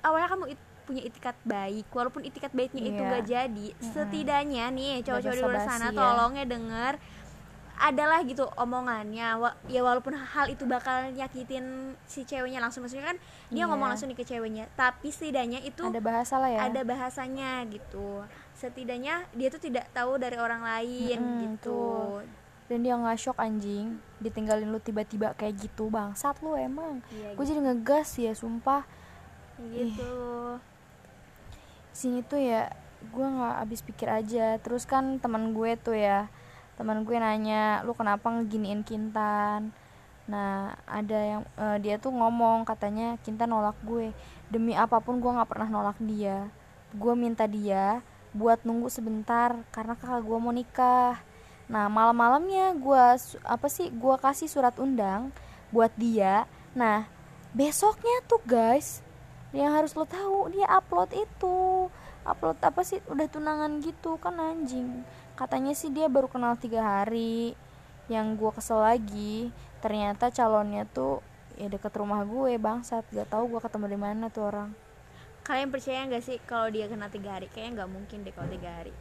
awalnya 0.02 0.30
kamu 0.30 0.46
it- 0.50 0.68
punya 0.82 1.04
itikat 1.04 1.36
baik. 1.42 1.88
Walaupun 1.90 2.22
itikat 2.22 2.52
baiknya 2.52 2.82
itu 2.86 2.98
Iya. 2.98 3.12
gak 3.12 3.26
jadi 3.26 3.68
setidaknya 3.86 4.66
nih 4.70 5.04
cowok-cowok 5.04 5.36
di 5.36 5.42
luar 5.42 5.60
sana 5.62 5.88
ya. 5.88 5.94
tolong 5.94 6.32
ya 6.34 6.46
denger. 6.46 6.94
Adalah 7.78 8.22
gitu 8.22 8.46
omongannya. 8.56 9.36
Wa- 9.36 9.58
ya 9.66 9.82
walaupun 9.82 10.14
hal 10.14 10.48
itu 10.48 10.64
bakal 10.64 11.10
nyakitin 11.12 11.66
si 12.06 12.22
ceweknya 12.22 12.60
langsung. 12.60 12.82
Maksudnya 12.82 13.04
kan 13.08 13.18
dia 13.48 13.58
Iya. 13.58 13.66
ngomong 13.68 13.90
langsung 13.90 14.06
nih 14.06 14.16
ke 14.16 14.24
ceweknya. 14.24 14.70
Tapi 14.72 15.10
setidaknya 15.10 15.60
itu 15.60 15.82
ada 15.82 15.98
bahasa 15.98 16.38
lah 16.38 16.50
ya. 16.50 16.60
ada 16.64 16.82
bahasanya 16.82 17.66
gitu 17.68 18.22
setidaknya 18.62 19.26
dia 19.34 19.50
tuh 19.50 19.58
tidak 19.58 19.90
tahu 19.90 20.22
dari 20.22 20.38
orang 20.38 20.62
lain 20.62 21.18
Mm-mm, 21.18 21.42
gitu. 21.58 21.74
tuh. 21.74 22.22
dan 22.70 22.88
dia 22.88 22.96
nggak 22.96 23.20
shock 23.20 23.36
anjing. 23.42 24.00
Ditinggalin 24.24 24.72
lu 24.72 24.80
tiba-tiba 24.80 25.36
kayak 25.36 25.60
gitu 25.60 25.92
bangsat 25.92 26.40
lu 26.40 26.56
emang. 26.56 27.04
Iya, 27.12 27.36
gue 27.36 27.44
jadi 27.44 27.60
ngegas 27.60 28.16
ya 28.16 28.32
sumpah. 28.32 28.88
Gitu. 29.60 30.16
Sini 31.92 32.24
tuh 32.24 32.40
ya 32.40 32.72
gue 33.12 33.28
nggak 33.28 33.56
habis 33.60 33.84
pikir 33.84 34.08
aja. 34.08 34.56
Terus 34.64 34.88
kan 34.88 35.20
teman 35.20 35.52
gue 35.52 35.76
tuh 35.76 36.00
ya 36.00 36.32
teman 36.80 37.04
gue 37.04 37.18
nanya 37.20 37.84
lu 37.84 37.92
kenapa 37.92 38.32
ngeginiin 38.32 38.88
Kintan? 38.88 39.76
Nah 40.32 40.80
ada 40.88 41.20
yang 41.20 41.44
eh, 41.60 41.78
dia 41.84 42.00
tuh 42.00 42.16
ngomong 42.16 42.64
katanya 42.64 43.20
Kintan 43.20 43.52
nolak 43.52 43.76
gue. 43.84 44.16
Demi 44.48 44.80
apa 44.80 45.04
pun 45.04 45.20
gue 45.20 45.28
nggak 45.28 45.50
pernah 45.52 45.68
nolak 45.68 46.00
dia. 46.00 46.48
Gue 46.96 47.20
minta 47.20 47.44
dia 47.52 48.00
buat 48.32 48.64
nunggu 48.64 48.88
sebentar 48.88 49.60
karena 49.76 49.94
kakak 50.00 50.24
gue 50.24 50.38
mau 50.40 50.56
nikah. 50.56 51.20
Nah 51.68 51.88
malam-malamnya 51.88 52.76
gue 52.76 53.04
apa 53.44 53.68
sih 53.68 53.92
gue 53.92 54.16
kasih 54.20 54.48
surat 54.48 54.76
undang 54.80 55.32
buat 55.72 55.92
dia. 56.00 56.48
Nah 56.76 57.08
besoknya 57.52 58.24
tuh 58.28 58.40
guys 58.48 59.04
yang 59.52 59.76
harus 59.76 59.92
lo 59.96 60.08
tahu 60.08 60.52
dia 60.56 60.68
upload 60.68 61.12
itu. 61.12 61.92
Upload 62.24 62.60
apa 62.64 62.82
sih 62.88 63.04
udah 63.12 63.28
tunangan 63.28 63.84
gitu 63.84 64.16
kan 64.20 64.40
anjing. 64.40 65.04
Katanya 65.36 65.76
sih 65.76 65.92
dia 65.92 66.08
baru 66.08 66.32
kenal 66.32 66.56
tiga 66.56 66.84
hari. 66.84 67.56
Yang 68.08 68.28
gue 68.40 68.52
kesel 68.56 68.80
lagi 68.80 69.52
ternyata 69.84 70.32
calonnya 70.32 70.88
tuh 70.88 71.24
ya 71.60 71.68
deket 71.68 71.92
rumah 72.00 72.24
gue 72.24 72.56
bangsat. 72.56 73.04
Gak 73.12 73.28
tahu 73.28 73.56
gue 73.56 73.60
ketemu 73.60 73.86
di 73.92 74.00
mana 74.00 74.32
tuh 74.32 74.48
orang 74.48 74.72
kalian 75.42 75.70
percaya 75.74 76.06
nggak 76.06 76.24
sih 76.24 76.38
kalau 76.46 76.70
dia 76.70 76.86
kena 76.86 77.10
tiga 77.10 77.38
hari? 77.38 77.48
Kayaknya 77.50 77.72
nggak 77.82 77.90
mungkin 77.90 78.18
deh 78.22 78.34
kalau 78.34 78.50
tiga 78.50 78.70
hari. 78.72 78.94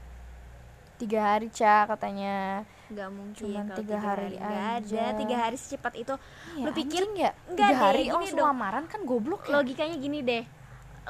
Tiga 1.00 1.20
hari 1.32 1.49
cak 1.49 1.85
katanya. 1.97 2.64
Nggak 2.92 3.11
mungkin 3.14 3.40
Cuman 3.40 3.64
kalau 3.70 3.78
tiga 3.80 3.99
hari 3.99 4.37
nggak 4.37 4.68
aja. 4.76 5.00
ada 5.00 5.16
tiga 5.16 5.37
hari 5.38 5.56
secepat 5.56 5.92
itu. 5.97 6.14
Ya, 6.59 6.64
lu 6.64 6.70
pikir 6.75 7.02
ya? 7.16 7.30
Enggak 7.49 7.68
tiga 7.68 7.68
deh, 7.68 7.76
hari 7.80 8.02
gini 8.04 8.12
langsung 8.12 8.38
dong. 8.40 8.49
lamaran 8.52 8.85
kan 8.85 9.00
goblok 9.09 9.42
ya? 9.49 9.52
Logikanya 9.56 9.97
gini 9.97 10.18
deh. 10.20 10.44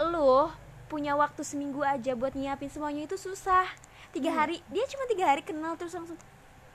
Lu 0.07 0.47
punya 0.87 1.15
waktu 1.15 1.43
seminggu 1.43 1.83
aja 1.83 2.15
buat 2.15 2.35
nyiapin 2.35 2.71
semuanya 2.71 3.07
itu 3.07 3.15
susah. 3.15 3.67
Tiga 4.11 4.31
Iya. 4.31 4.39
hari. 4.39 4.57
Dia 4.71 4.85
cuma 4.91 5.07
tiga 5.07 5.25
hari 5.27 5.43
kenal 5.43 5.75
terus 5.75 5.95
langsung 5.95 6.19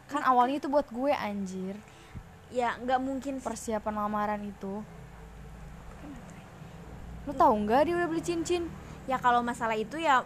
kan 0.06 0.22
awalnya 0.22 0.60
itu 0.60 0.68
buat 0.68 0.86
gue 0.88 1.12
anjir. 1.12 1.76
Ya 2.52 2.76
nggak 2.78 3.00
mungkin 3.00 3.40
persiapan 3.40 3.96
lamaran 3.96 4.42
itu 4.44 4.84
lu 7.26 7.34
tahu 7.34 7.54
nggak 7.66 7.90
dia 7.90 7.94
udah 7.98 8.08
beli 8.10 8.22
cincin? 8.22 8.70
Ya 9.06 9.18
kalau 9.22 9.42
masalah 9.46 9.78
itu 9.78 9.98
ya 9.98 10.26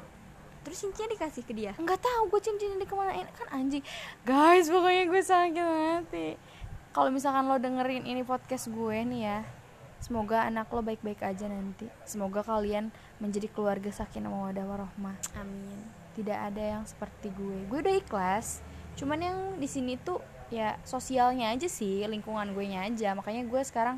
terus 0.64 0.86
cincinnya 0.86 1.10
dikasih 1.16 1.44
ke 1.48 1.54
dia? 1.56 1.72
Nggak 1.80 2.00
tahu 2.04 2.36
gue 2.36 2.42
cincinnya 2.44 2.78
di 2.78 2.88
ke 2.88 2.96
mana 2.96 3.16
kan 3.32 3.48
anjing. 3.56 3.84
Guys 4.28 4.68
pokoknya 4.68 5.04
gue 5.08 5.22
sakit 5.24 5.66
hati. 5.66 6.28
Kalau 6.92 7.10
misalkan 7.10 7.48
lo 7.48 7.58
dengerin 7.58 8.04
ini 8.04 8.22
podcast 8.28 8.68
gue 8.68 8.98
nih 9.08 9.22
ya 9.24 9.40
semoga 10.00 10.48
anak 10.48 10.72
lo 10.72 10.84
baik-baik 10.84 11.24
aja 11.24 11.48
nanti. 11.48 11.88
Semoga 12.04 12.44
kalian 12.44 12.92
menjadi 13.24 13.48
keluarga 13.52 13.92
sakinah 13.92 14.32
mawadah 14.32 14.66
warohmah 14.68 15.16
amin. 15.40 15.80
Tidak 16.20 16.36
ada 16.36 16.80
yang 16.80 16.84
seperti 16.84 17.32
gue. 17.32 17.66
Gue 17.72 17.80
udah 17.80 17.96
ikhlas 17.96 18.60
cuman 19.00 19.20
yang 19.24 19.38
di 19.56 19.68
sini 19.72 19.96
tuh 19.96 20.20
ya 20.52 20.76
sosialnya 20.84 21.56
aja 21.56 21.72
sih 21.72 22.04
lingkungan 22.04 22.52
gue 22.52 22.66
nya 22.68 22.84
aja. 22.84 23.16
Makanya 23.16 23.48
gue 23.48 23.62
sekarang 23.64 23.98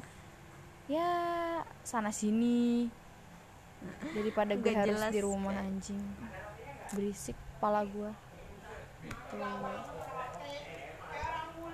ya 0.86 1.10
sana 1.84 2.14
sini. 2.14 2.90
Daripada 4.14 4.54
gue 4.54 4.74
harus 4.74 4.98
jelas. 4.98 5.14
di 5.14 5.22
rumah 5.22 5.58
anjing. 5.58 6.02
Berisik 6.94 7.38
kepala 7.58 7.86
gue 7.86 8.12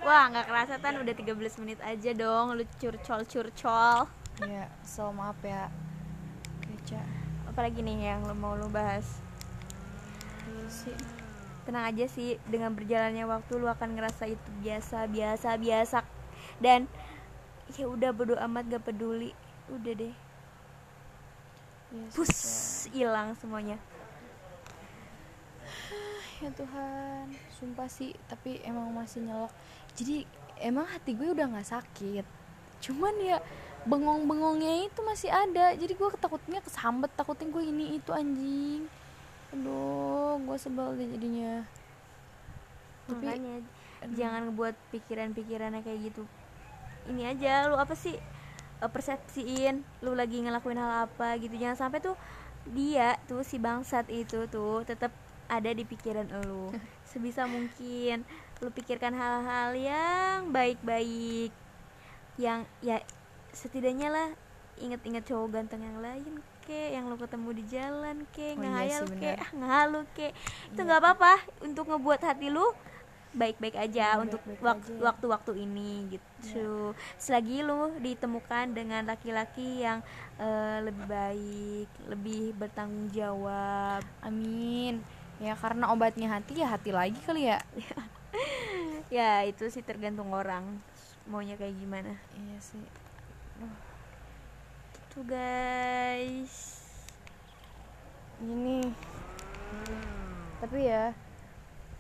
wah 0.07 0.23
nggak 0.31 0.47
kerasa 0.47 0.79
tan. 0.79 1.03
Udah 1.03 1.11
13 1.11 1.61
menit 1.61 1.79
aja 1.83 2.11
dong. 2.15 2.55
Lu 2.55 2.63
curcol 2.79 3.27
curcol. 3.27 4.07
Ya 4.47 4.71
so 4.87 5.11
maaf 5.11 5.37
ya. 5.43 5.67
Keca. 6.63 7.03
Apalagi 7.51 7.83
nih 7.83 8.15
yang 8.15 8.23
lu 8.23 8.35
mau 8.37 8.55
lu 8.55 8.71
bahas? 8.71 9.05
Sih. 10.71 10.95
Tenang 11.67 11.91
aja 11.91 12.07
sih 12.07 12.39
dengan 12.47 12.71
berjalannya 12.71 13.27
waktu 13.27 13.59
lu 13.59 13.67
akan 13.67 13.99
ngerasa 13.99 14.31
itu 14.31 14.49
biasa 14.63 15.11
biasa 15.11 15.59
biasa. 15.59 15.99
Dan 16.63 16.87
ya 17.75 17.91
udah 17.91 18.15
bodo 18.15 18.39
amat 18.39 18.71
gak 18.71 18.87
peduli 18.87 19.35
udah 19.71 19.93
deh. 19.93 20.15
Ya, 21.87 22.03
pus 22.11 22.31
hilang 22.91 23.35
semuanya. 23.39 23.77
Ya 26.37 26.53
Tuhan 26.53 27.33
sumpah 27.57 27.89
sih 27.89 28.13
tapi 28.29 28.61
emang 28.61 28.93
masih 28.93 29.25
nyelok. 29.25 29.49
Jadi 29.97 30.21
emang 30.61 30.85
hati 30.85 31.17
gue 31.17 31.33
udah 31.33 31.49
nggak 31.49 31.65
sakit. 31.65 32.25
Cuman 32.77 33.17
ya 33.25 33.41
bengong-bengongnya 33.89 34.85
itu 34.85 35.01
masih 35.01 35.33
ada. 35.33 35.73
Jadi 35.73 35.97
gue 35.97 36.09
takutnya 36.21 36.61
kesambet 36.61 37.09
takutnya 37.17 37.49
gue 37.49 37.63
ini 37.65 37.97
itu 37.97 38.13
anjing. 38.13 38.85
Aduh 39.49 40.37
gue 40.45 40.57
sebel 40.61 40.93
deh 40.93 41.09
jadinya. 41.09 41.65
Tapi 43.09 43.25
makanya 43.25 43.55
jangan 44.13 44.51
ngebuat 44.51 44.75
pikiran-pikirannya 44.93 45.81
kayak 45.81 46.13
gitu. 46.13 46.23
Ini 47.09 47.33
aja 47.33 47.65
lu 47.71 47.81
apa 47.81 47.97
sih 47.97 48.13
eh, 48.83 48.89
persepsiin 48.89 49.81
lu 50.03 50.13
lagi 50.13 50.41
ngelakuin 50.41 50.77
hal 50.77 51.09
apa 51.09 51.37
gitu. 51.41 51.55
Jangan 51.57 51.77
sampai 51.87 51.99
tuh 52.01 52.15
dia 52.67 53.15
tuh 53.31 53.41
si 53.47 53.57
bangsat 53.57 54.11
itu 54.11 54.45
tuh 54.51 54.83
tetap 54.83 55.11
ada 55.47 55.71
di 55.71 55.83
pikiran 55.87 56.27
lu. 56.45 56.71
Sebisa 57.09 57.47
mungkin 57.47 58.27
lu 58.59 58.69
pikirkan 58.73 59.13
hal-hal 59.13 59.71
yang 59.77 60.49
baik-baik 60.49 61.53
yang 62.37 62.69
ya 62.85 63.01
setidaknya 63.53 64.13
lah 64.13 64.27
inget-inget 64.77 65.25
cowok 65.25 65.57
ganteng 65.57 65.81
yang 65.81 65.97
lain 66.01 66.37
ke 66.67 66.93
yang 66.93 67.09
lu 67.09 67.17
ketemu 67.17 67.49
di 67.55 67.63
jalan 67.71 68.17
ke 68.35 68.53
Oh 68.53 68.59
iya 68.59 68.59
ngehayal 68.61 69.03
sih, 69.07 69.17
ke 69.17 69.31
ah, 69.39 69.49
ngehalu 69.57 70.01
ke. 70.13 70.27
Itu 70.69 70.81
nggak 70.83 70.99
apa-apa 71.01 71.33
untuk 71.63 71.89
ngebuat 71.89 72.21
hati 72.21 72.51
lu 72.51 72.67
baik-baik 73.37 73.77
aja 73.77 74.17
Iya, 74.17 74.21
untuk 74.21 74.41
ya. 74.43 74.73
waktu-waktu 75.05 75.51
ini 75.63 76.17
gitu. 76.17 76.97
Selagi 77.21 77.61
lu 77.61 77.93
ditemukan 78.01 78.73
dengan 78.73 79.05
laki-laki 79.05 79.85
yang 79.85 80.01
eh, 80.41 80.81
lebih 80.81 81.05
baik 81.05 81.89
lebih 82.09 82.43
bertanggung 82.57 83.13
jawab. 83.13 84.01
Amin. 84.25 85.05
Ya 85.37 85.53
karena 85.53 85.93
obatnya 85.93 86.33
hati 86.33 86.65
ya 86.65 86.67
hati 86.73 86.89
lagi 86.89 87.19
kali 87.23 87.47
ya. 87.53 87.61
Ya 89.07 89.39
itu 89.47 89.71
sih 89.71 89.79
tergantung 89.87 90.35
orang 90.35 90.83
maunya 91.31 91.55
kayak 91.55 91.79
gimana. 91.79 92.19
Iya 92.35 92.57
sih. 92.59 92.83
Tuh 95.15 95.23
guys. 95.23 96.83
Ini. 98.43 98.83
Tapi 100.59 100.77
ya 100.91 101.15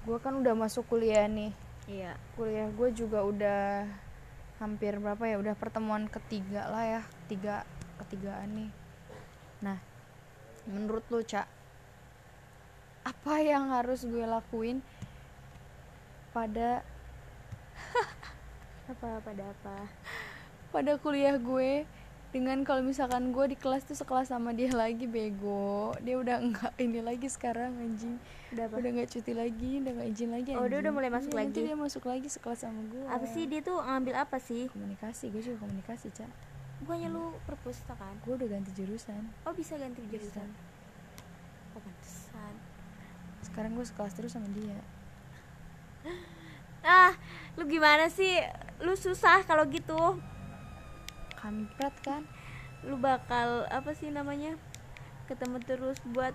gue 0.07 0.17
kan 0.23 0.31
udah 0.39 0.55
masuk 0.55 0.87
kuliah 0.87 1.27
nih. 1.27 1.51
Iya. 1.83 2.15
Kuliah 2.39 2.71
gue 2.71 2.89
juga 2.95 3.27
udah 3.27 3.83
hampir 4.55 4.95
berapa 5.03 5.19
ya? 5.27 5.35
Udah 5.35 5.55
pertemuan 5.59 6.07
ketiga 6.07 6.71
lah 6.71 6.83
ya. 6.87 7.01
Ketiga 7.27 7.67
ketigaan 7.99 8.55
nih. 8.55 8.71
Nah 9.59 9.77
menurut 10.63 11.03
lu 11.11 11.19
cak 11.19 11.43
apa 13.03 13.33
yang 13.43 13.67
harus 13.71 14.07
gue 14.07 14.23
lakuin 14.23 14.79
pada 16.31 16.87
apa 18.95 19.19
pada 19.19 19.43
apa? 19.43 19.77
Pada 20.71 20.95
kuliah 21.03 21.35
gue 21.35 21.83
dengan 22.27 22.59
kalau 22.61 22.83
misalkan 22.83 23.31
gue 23.31 23.45
di 23.47 23.57
kelas 23.57 23.83
tuh 23.83 23.95
sekelas 23.95 24.29
sama 24.29 24.51
dia 24.51 24.67
lagi 24.69 25.05
bego. 25.05 25.95
Dia 25.99 26.19
udah 26.19 26.37
enggak 26.37 26.73
ini 26.83 26.99
lagi 26.99 27.25
sekarang 27.25 27.71
anjing. 27.73 28.19
Udah 28.51 28.67
apa? 28.67 28.75
Udah 28.77 28.89
nggak 28.93 29.09
cuti 29.09 29.31
lagi 29.31 29.71
udah 29.79 29.91
nggak 29.95 30.09
izin 30.09 30.29
lagi 30.29 30.51
Oh, 30.51 30.63
dia 30.63 30.77
udah 30.77 30.77
anjing. 30.77 30.93
mulai 30.93 31.09
masuk 31.09 31.31
Iya, 31.31 31.39
nanti 31.39 31.59
lagi. 31.59 31.67
dia 31.67 31.75
masuk 31.75 32.03
lagi 32.03 32.27
sekelas 32.27 32.59
sama 32.61 32.81
gue 32.85 33.03
apa 33.03 33.25
sih 33.25 33.43
dia 33.45 33.59
tuh 33.61 33.77
ngambil 33.77 34.15
apa 34.17 34.37
sih? 34.37 34.67
Komunikasi 34.67 35.23
gue 35.29 35.41
juga 35.41 35.57
komunikasi 35.61 36.07
cak. 36.11 36.31
Bukannya 36.77 37.09
lu 37.09 37.33
perpustakaan? 37.43 38.15
Gue 38.21 38.33
udah 38.35 38.49
ganti 38.49 38.71
jurusan. 38.71 39.23
Oh 39.43 39.51
bisa 39.51 39.73
ganti 39.75 40.03
jurusan? 40.05 40.45
Oh 41.73 41.81
pantesan. 41.81 42.53
Sekarang 43.41 43.71
gue 43.73 43.83
sekelas 43.83 44.13
terus 44.13 44.31
sama 44.31 44.45
dia. 44.51 44.77
Ah 46.83 47.15
lu 47.55 47.65
gimana 47.65 48.07
sih? 48.07 48.35
Lu 48.79 48.93
susah 48.93 49.41
kalau 49.43 49.65
gitu 49.65 50.21
kampret 51.37 51.93
kan 52.01 52.25
lu 52.81 52.97
bakal 52.97 53.65
apa 53.69 53.93
sih 53.93 54.09
namanya 54.09 54.57
ketemu 55.25 55.57
terus 55.61 55.97
buat 56.07 56.33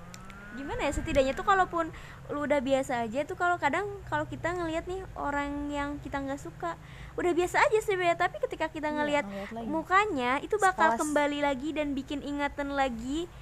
gimana 0.53 0.85
ya 0.85 0.93
setidaknya 0.93 1.33
tuh 1.33 1.49
kalaupun 1.49 1.89
lu 2.29 2.45
udah 2.45 2.61
biasa 2.61 3.09
aja 3.09 3.25
tuh 3.25 3.41
kalau 3.41 3.57
kadang 3.57 3.89
kalau 4.05 4.29
kita 4.29 4.53
ngelihat 4.53 4.85
nih 4.85 5.01
orang 5.17 5.73
yang 5.73 5.97
kita 6.05 6.21
nggak 6.21 6.37
suka 6.37 6.77
udah 7.17 7.33
biasa 7.33 7.57
aja 7.57 7.79
sebenarnya 7.81 8.21
tapi 8.21 8.37
ketika 8.37 8.69
kita 8.69 8.93
Iya, 8.93 8.97
ngelihat 9.01 9.25
mukanya 9.65 10.45
itu 10.45 10.61
bakal 10.61 10.93
Sekelas. 10.93 11.01
kembali 11.01 11.39
lagi 11.41 11.73
dan 11.73 11.97
bikin 11.97 12.21
ingatan 12.21 12.77
lagi 12.77 13.33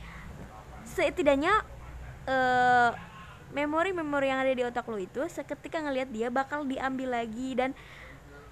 setidaknya 0.86 1.50
eh, 2.30 2.90
memori-memori 3.50 4.30
yang 4.30 4.38
ada 4.38 4.54
di 4.54 4.62
otak 4.62 4.86
lu 4.86 5.02
itu 5.02 5.26
seketika 5.26 5.82
ngelihat 5.82 6.14
dia 6.14 6.30
bakal 6.30 6.62
diambil 6.62 7.10
lagi 7.10 7.58
dan 7.58 7.74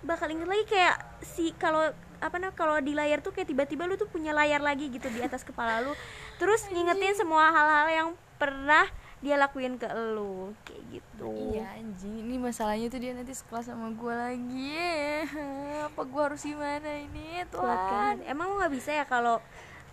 bakal 0.03 0.27
inget 0.27 0.51
lagi 0.51 0.65
kayak 0.67 0.97
si 1.23 1.55
kalau 1.55 1.95
apa 2.19 2.37
namanya 2.39 2.57
kalau 2.59 2.77
di 2.83 2.93
layar 2.95 3.23
tuh 3.23 3.31
kayak 3.31 3.49
tiba-tiba 3.51 3.87
lu 3.87 3.95
tuh 3.95 4.11
punya 4.11 4.35
layar 4.35 4.59
lagi 4.63 4.91
gitu 4.91 5.07
di 5.11 5.23
atas 5.23 5.47
kepala 5.47 5.83
lu. 5.83 5.93
Terus 6.39 6.67
ngingetin 6.71 7.15
semua 7.15 7.51
hal-hal 7.51 7.87
yang 7.91 8.09
pernah 8.39 8.87
dia 9.19 9.35
lakuin 9.35 9.75
ke 9.79 9.87
lu 10.15 10.55
kayak 10.63 10.83
gitu. 10.99 11.31
Iya 11.55 11.75
anjing. 11.75 12.23
Ini 12.23 12.35
masalahnya 12.39 12.87
tuh 12.87 13.01
dia 13.03 13.13
nanti 13.15 13.35
sekelas 13.35 13.71
sama 13.71 13.91
gue 13.91 14.15
lagi. 14.15 14.87
Apa 15.91 16.01
gue 16.07 16.23
harus 16.23 16.43
gimana 16.43 16.91
ini? 16.95 17.43
Kan? 17.43 17.51
Tuhan 17.51 18.17
emang 18.31 18.55
lu 18.55 18.63
nggak 18.63 18.75
bisa 18.75 18.95
ya 18.95 19.05
kalau 19.07 19.43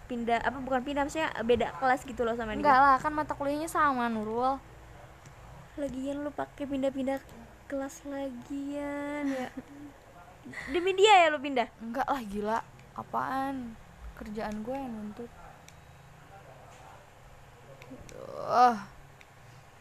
pindah 0.06 0.38
apa 0.38 0.62
bukan 0.62 0.86
pindah 0.86 1.02
maksudnya 1.02 1.34
beda 1.42 1.82
kelas 1.82 2.06
gitu 2.06 2.22
loh 2.22 2.38
sama 2.38 2.54
enggak 2.54 2.78
dia 2.78 2.94
lah 2.94 3.02
kan 3.02 3.10
mata 3.10 3.34
kuliahnya 3.34 3.66
sama 3.66 4.06
Nurul. 4.06 4.62
Lagian 5.82 6.22
lu 6.22 6.30
pakai 6.30 6.70
pindah-pindah 6.70 7.18
kelas 7.66 8.06
lagian 8.06 9.26
ya 9.26 9.50
demi 10.70 10.94
dia 10.94 11.26
ya 11.26 11.34
lu 11.34 11.42
pindah? 11.42 11.70
Enggak 11.82 12.08
lah 12.08 12.22
gila. 12.22 12.60
Apaan? 12.96 13.76
Kerjaan 14.16 14.64
gue 14.64 14.76
yang 14.76 14.94
nuntut. 14.94 15.32
Duh, 18.10 18.78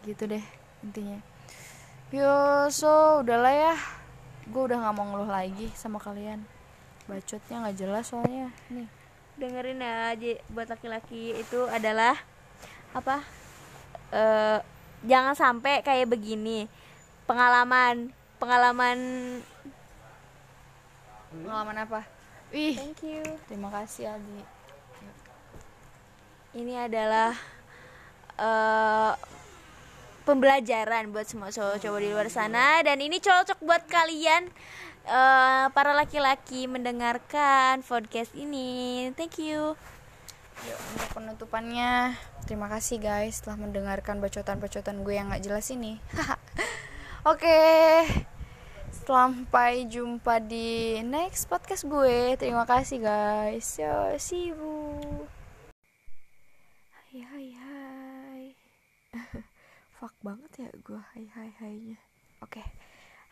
gitu 0.03 0.27
deh 0.27 0.45
intinya. 0.83 1.19
Yo 2.11 2.69
so 2.69 3.23
udahlah 3.23 3.55
ya. 3.55 3.75
Gue 4.51 4.69
udah 4.69 4.77
nggak 4.83 4.95
mau 4.97 5.07
ngeluh 5.09 5.31
lagi 5.31 5.71
sama 5.79 6.03
kalian. 6.03 6.43
Bacotnya 7.07 7.57
nggak 7.65 7.79
jelas 7.79 8.11
soalnya 8.11 8.51
nih. 8.73 8.89
Dengerin 9.39 9.81
ya 9.81 10.13
buat 10.51 10.69
laki-laki. 10.69 11.39
Itu 11.39 11.71
adalah 11.71 12.19
apa? 12.93 13.25
Eh 14.13 14.59
jangan 15.07 15.37
sampai 15.39 15.81
kayak 15.87 16.11
begini. 16.11 16.67
Pengalaman 17.25 18.13
pengalaman 18.37 18.99
pengalaman 21.43 21.77
apa? 21.83 22.01
Wih, 22.55 22.79
thank 22.79 23.03
you. 23.03 23.23
terima 23.51 23.73
kasih 23.73 24.15
Aldi. 24.15 24.41
ini 26.55 26.79
adalah 26.79 27.35
eh 28.39 29.13
pembelajaran 30.25 31.13
buat 31.13 31.29
semua 31.29 31.53
cowok-cowok 31.53 32.01
di 32.01 32.09
luar 32.11 32.29
sana. 32.33 32.81
Dan 32.81 33.01
ini 33.05 33.21
cocok 33.21 33.61
buat 33.61 33.85
kalian 33.87 34.49
eh, 35.05 35.67
para 35.71 35.93
laki-laki 35.93 36.67
mendengarkan 36.67 37.85
podcast 37.85 38.33
ini. 38.35 39.13
Thank 39.15 39.39
you. 39.41 39.77
Yuk, 40.65 40.79
untuk 40.97 41.11
penutupannya, 41.13 42.15
terima 42.49 42.71
kasih 42.71 43.03
guys 43.03 43.43
telah 43.43 43.59
mendengarkan 43.59 44.23
bacotan-bacotan 44.23 45.03
gue 45.03 45.15
yang 45.19 45.29
gak 45.29 45.45
jelas 45.45 45.67
ini. 45.75 45.99
Oke, 47.31 47.61
sampai 49.05 49.85
jumpa 49.85 50.41
di 50.41 50.97
next 51.05 51.53
podcast 51.53 51.85
gue. 51.85 52.41
Terima 52.41 52.65
kasih 52.65 53.05
guys. 53.05 53.77
Yo, 53.77 54.17
see 54.17 54.49
you. 54.49 54.65
Hai 56.89 57.21
hai 57.21 57.49
hai. 57.53 58.45
Fuck 60.01 60.17
banget 60.25 60.53
ya 60.57 60.71
gue 60.81 61.01
hai 61.13 61.29
hai 61.37 61.51
hainya. 61.61 62.01
Oke. 62.41 62.65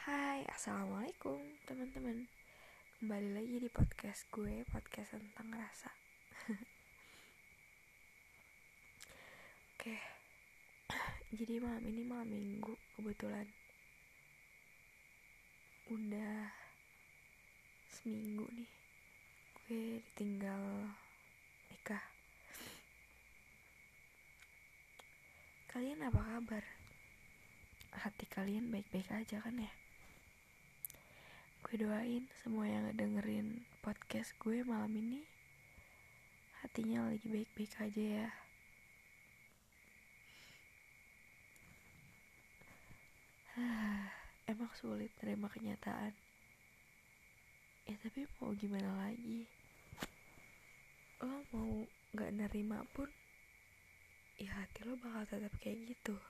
Hai, 0.04 0.44
assalamualaikum 0.52 1.40
teman-teman. 1.64 2.28
Kembali 3.00 3.32
lagi 3.32 3.56
di 3.64 3.70
podcast 3.72 4.28
gue, 4.28 4.68
podcast 4.68 5.16
tentang 5.16 5.56
rasa. 5.56 5.88
Oke. 9.72 9.96
Jadi 11.32 11.54
malam 11.64 11.80
ini 11.88 12.04
malam 12.04 12.28
minggu 12.28 12.76
kebetulan. 13.00 13.61
Udah 15.92 16.48
seminggu 17.92 18.48
nih. 18.56 18.70
Gue 19.52 20.00
ditinggal 20.00 20.88
nikah. 21.68 22.00
Kalian 25.68 26.00
apa 26.08 26.16
kabar? 26.16 26.64
Hati 27.92 28.24
kalian 28.24 28.72
baik-baik 28.72 29.12
aja 29.12 29.36
kan 29.44 29.52
ya? 29.60 29.68
Gue 31.60 31.76
doain 31.76 32.24
semua 32.40 32.64
yang 32.64 32.88
ngedengerin 32.88 33.60
podcast 33.84 34.32
gue 34.40 34.64
malam 34.64 34.96
ini 34.96 35.20
hatinya 36.64 37.12
lagi 37.12 37.28
baik-baik 37.28 37.72
aja 37.84 38.04
ya. 38.24 38.28
Emang 44.52 44.68
sulit 44.76 45.08
terima 45.16 45.48
kenyataan. 45.48 46.12
Ya 47.88 47.96
tapi 48.04 48.28
mau 48.36 48.52
gimana 48.52 49.08
lagi? 49.08 49.48
Lo 51.24 51.40
mau 51.56 51.88
gak 52.12 52.36
nerima 52.36 52.84
pun, 52.92 53.08
ya 54.36 54.52
hati 54.52 54.84
lo 54.84 54.92
bakal 55.00 55.24
tetap 55.24 55.56
kayak 55.56 55.96
gitu. 55.96 56.20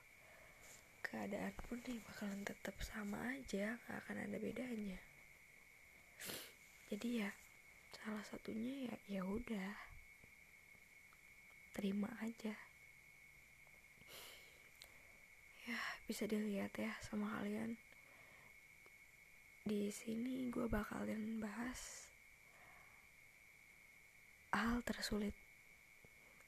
Keadaan 1.03 1.51
pun 1.67 1.83
nih 1.83 1.99
bakalan 1.99 2.47
tetap 2.47 2.79
sama 2.79 3.19
aja, 3.35 3.75
gak 3.75 3.97
akan 4.07 4.23
ada 4.23 4.39
bedanya. 4.39 5.03
Jadi 6.95 7.27
ya 7.27 7.29
salah 7.91 8.23
satunya 8.23 8.87
ya 8.87 9.19
ya 9.19 9.21
udah 9.27 9.75
terima 11.75 12.07
aja. 12.23 12.55
ya 15.63 15.79
bisa 16.07 16.23
dilihat 16.27 16.75
ya 16.75 16.91
sama 17.03 17.39
kalian 17.39 17.79
di 19.63 19.87
sini 19.87 20.51
gue 20.51 20.67
bakalan 20.67 21.39
bahas 21.39 22.11
hal 24.51 24.83
tersulit 24.83 25.31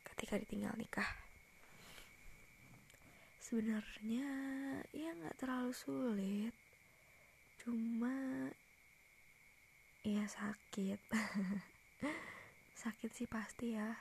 ketika 0.04 0.36
ditinggal 0.36 0.76
nikah. 0.76 1.08
Sebenarnya 3.40 4.28
ya 4.92 5.16
nggak 5.16 5.40
terlalu 5.40 5.72
sulit. 5.72 6.52
Cuma 7.64 8.52
ya 10.04 10.28
sakit. 10.28 11.00
Sakit 12.84 13.16
sih 13.16 13.32
pasti 13.32 13.80
ya. 13.80 13.96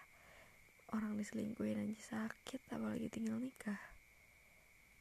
Orang 0.90 1.14
diselingkuhin 1.14 1.86
aja 1.86 2.18
sakit 2.18 2.66
apalagi 2.74 3.06
tinggal 3.06 3.38
nikah. 3.38 3.78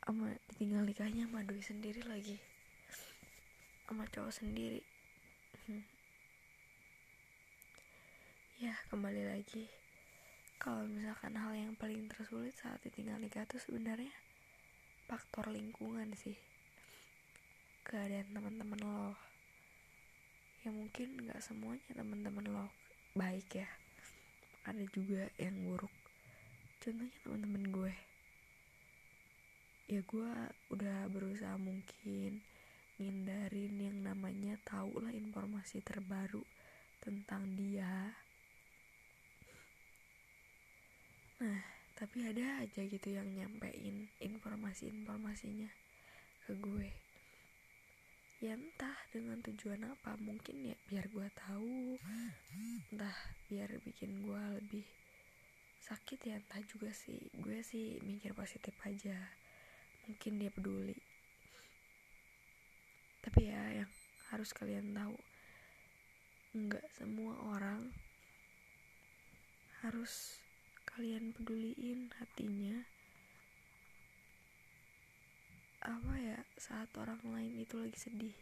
Sama 0.05 0.37
ditinggal 0.53 0.85
nikahnya 0.85 1.25
sama 1.25 1.41
sendiri 1.65 2.05
lagi 2.05 2.52
sama 3.83 4.07
cowok 4.07 4.31
sendiri. 4.31 4.81
Hmm. 5.67 5.83
ya 8.57 8.73
kembali 8.87 9.27
lagi. 9.27 9.67
Kalau 10.55 10.87
misalkan 10.87 11.35
hal 11.35 11.51
yang 11.51 11.75
paling 11.75 12.07
tersulit 12.07 12.55
saat 12.55 12.79
ditinggal 12.81 13.19
nikah 13.19 13.43
tuh 13.43 13.59
sebenarnya 13.59 14.09
faktor 15.05 15.51
lingkungan 15.51 16.15
sih. 16.15 16.39
Keadaan 17.83 18.31
teman-teman 18.31 18.79
lo. 18.81 19.13
Ya 20.63 20.71
mungkin 20.71 21.27
nggak 21.27 21.43
semuanya 21.43 21.91
teman-teman 21.91 22.47
lo 22.47 22.65
baik 23.13 23.61
ya. 23.61 23.69
Ada 24.63 24.87
juga 24.95 25.27
yang 25.35 25.59
buruk. 25.67 25.91
Contohnya 26.79 27.11
teman-teman 27.27 27.63
gue. 27.67 27.93
Ya 29.91 29.99
gue 29.99 30.31
udah 30.71 31.11
berusaha 31.11 31.59
mungkin 31.59 32.52
ngindarin 33.01 33.73
yang 33.79 33.97
namanya 34.05 34.55
tahu 34.61 35.01
lah 35.01 35.09
informasi 35.09 35.81
terbaru 35.81 36.45
tentang 37.01 37.43
dia. 37.57 38.13
Nah 41.41 41.61
tapi 41.93 42.25
ada 42.25 42.65
aja 42.65 42.81
gitu 42.83 43.09
yang 43.13 43.29
nyampein 43.31 44.09
informasi-informasinya 44.17 45.69
ke 46.43 46.53
gue. 46.57 46.89
Ya 48.43 48.59
entah 48.59 48.97
dengan 49.13 49.39
tujuan 49.39 49.87
apa 49.87 50.19
mungkin 50.19 50.67
ya 50.67 50.75
biar 50.91 51.07
gue 51.07 51.27
tahu. 51.31 51.95
Entah 52.91 53.17
biar 53.47 53.79
bikin 53.87 54.25
gue 54.25 54.43
lebih 54.59 54.85
sakit 55.79 56.19
ya 56.27 56.35
entah 56.41 56.59
juga 56.67 56.91
sih. 56.91 57.19
Gue 57.39 57.63
sih 57.63 58.03
mikir 58.03 58.35
positif 58.35 58.75
aja. 58.83 59.15
Mungkin 60.09 60.43
dia 60.43 60.51
peduli 60.51 61.12
tapi 63.33 63.49
ya 63.49 63.81
yang 63.81 63.89
harus 64.29 64.53
kalian 64.53 64.93
tahu 64.93 65.17
nggak 66.53 66.85
semua 66.93 67.33
orang 67.49 67.89
harus 69.81 70.37
kalian 70.85 71.33
peduliin 71.33 72.13
hatinya. 72.21 72.85
Apa 75.81 76.13
ya 76.21 76.45
saat 76.61 76.93
orang 76.93 77.25
lain 77.25 77.57
itu 77.57 77.73
lagi 77.73 77.97
sedih. 77.97 78.37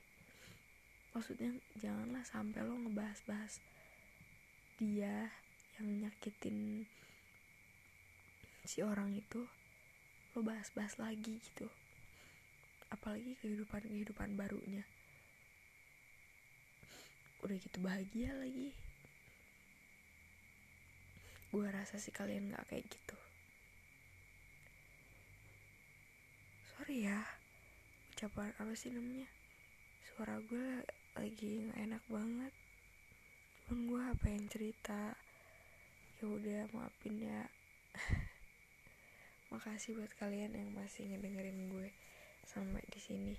Maksudnya 1.16 1.56
janganlah 1.80 2.28
sampai 2.28 2.60
lo 2.60 2.76
ngebahas-bahas 2.76 3.64
dia 4.76 5.32
yang 5.80 6.04
nyakitin 6.04 6.84
si 8.68 8.84
orang 8.84 9.16
itu 9.16 9.48
lo 10.36 10.44
bahas-bahas 10.44 11.00
lagi 11.00 11.40
gitu 11.40 11.72
apalagi 12.92 13.40
kehidupan 13.40 13.88
kehidupan 13.88 14.36
barunya. 14.36 14.84
Udah 17.42 17.58
gitu 17.58 17.80
bahagia 17.80 18.36
lagi. 18.38 18.76
Gue 21.50 21.68
rasa 21.72 21.98
sih 21.98 22.12
kalian 22.12 22.52
nggak 22.52 22.68
kayak 22.68 22.86
gitu. 22.86 23.18
Sorry 26.76 27.08
ya 27.08 27.24
ucapan 28.14 28.54
apa 28.60 28.74
sih 28.78 28.94
namanya? 28.94 29.26
Suara 30.06 30.38
gue 30.44 30.86
lagi 31.18 31.66
nggak 31.66 31.80
enak 31.90 32.04
banget. 32.12 32.54
Cuman 33.66 33.82
gue 33.88 34.02
apa 34.14 34.26
yang 34.30 34.46
cerita. 34.52 35.02
Ya 36.22 36.26
udah 36.30 36.70
maafin 36.76 37.18
ya. 37.18 37.50
Makasih 39.52 39.98
buat 39.98 40.14
kalian 40.22 40.54
yang 40.54 40.70
masih 40.78 41.10
ngedengerin 41.10 41.72
gue 41.72 41.90
sampai 42.46 42.84
di 42.88 43.00
sini. 43.00 43.36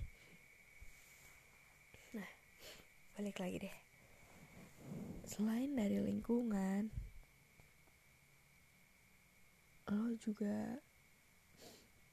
Nah 2.15 2.29
balik 3.17 3.37
lagi 3.39 3.57
deh. 3.63 3.75
Selain 5.23 5.71
dari 5.71 5.97
lingkungan 6.03 6.91
lo 9.91 10.15
juga 10.17 10.79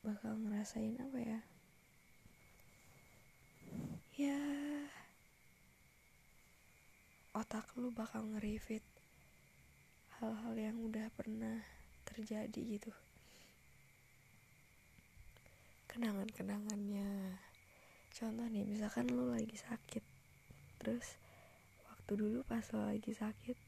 bakal 0.05 0.37
ngerasain 0.41 1.01
apa 1.01 1.19
ya? 1.19 1.41
Ya 4.21 4.41
otak 7.31 7.73
lu 7.79 7.89
bakal 7.95 8.27
nge-refit 8.27 8.83
hal-hal 10.21 10.53
yang 10.59 10.77
udah 10.83 11.09
pernah 11.15 11.63
terjadi 12.05 12.77
gitu 12.77 12.93
kenangan-kenangannya. 15.91 17.35
Contoh 18.15 18.47
nih 18.47 18.63
misalkan 18.63 19.11
lu 19.11 19.35
lagi 19.35 19.59
sakit 19.59 20.07
terus 20.79 21.19
waktu 21.91 22.13
dulu 22.15 22.39
pas 22.47 22.65
lo 22.73 22.89
lagi 22.89 23.13
sakit 23.13 23.59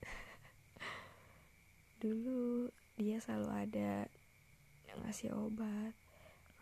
dulu 2.02 2.72
dia 2.96 3.20
selalu 3.20 3.50
ada 3.52 4.08
ngasih 5.02 5.34
obat 5.34 5.92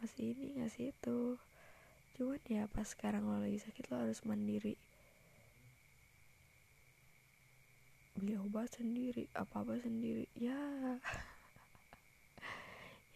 ngasih 0.00 0.32
ini 0.32 0.46
ngasih 0.58 0.96
itu. 0.96 1.36
Cuman 2.16 2.40
ya 2.48 2.64
pas 2.66 2.88
sekarang 2.88 3.28
lo 3.28 3.36
lagi 3.36 3.60
sakit 3.60 3.92
lo 3.92 4.00
harus 4.00 4.24
mandiri. 4.24 4.80
Beli 8.16 8.34
obat 8.40 8.72
sendiri 8.72 9.28
apa 9.36 9.60
apa 9.60 9.76
sendiri 9.76 10.24
ya. 10.32 10.56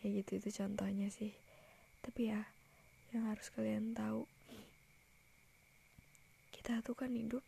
Ya 0.05 0.23
gitu 0.23 0.39
itu 0.39 0.63
contohnya 0.63 1.09
sih 1.09 1.46
tapi 2.07 2.31
ya 2.31 2.47
yang 3.11 3.27
harus 3.27 3.51
kalian 3.51 3.91
tahu 3.91 4.31
kita 6.55 6.79
tuh 6.87 6.95
kan 6.95 7.11
hidup 7.11 7.43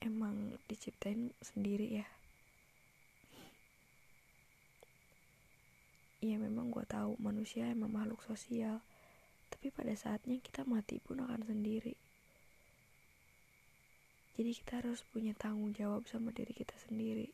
emang 0.00 0.56
diciptain 0.68 1.32
sendiri 1.40 2.00
ya. 2.00 2.06
Ya 6.24 6.40
memang 6.40 6.72
gue 6.72 6.84
tahu 6.88 7.20
manusia 7.20 7.68
emang 7.68 7.92
makhluk 7.92 8.24
sosial 8.24 8.80
tapi 9.52 9.68
pada 9.68 9.92
saatnya 9.92 10.40
kita 10.40 10.64
mati 10.64 11.00
pun 11.00 11.20
akan 11.20 11.44
sendiri. 11.44 11.96
Jadi 14.36 14.50
kita 14.60 14.80
harus 14.84 15.04
punya 15.08 15.36
tanggung 15.36 15.76
jawab 15.76 16.04
sama 16.04 16.32
diri 16.32 16.56
kita 16.56 16.74
sendiri. 16.84 17.32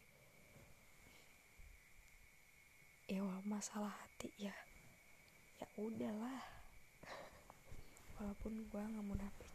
Ya 3.10 3.22
masalah 3.46 3.90
hati 3.90 4.30
ya 4.38 4.54
ya 5.60 5.68
udahlah. 5.76 6.40
Walaupun 8.16 8.64
gue 8.68 8.82
nggak 8.82 9.06
munafik 9.06 9.50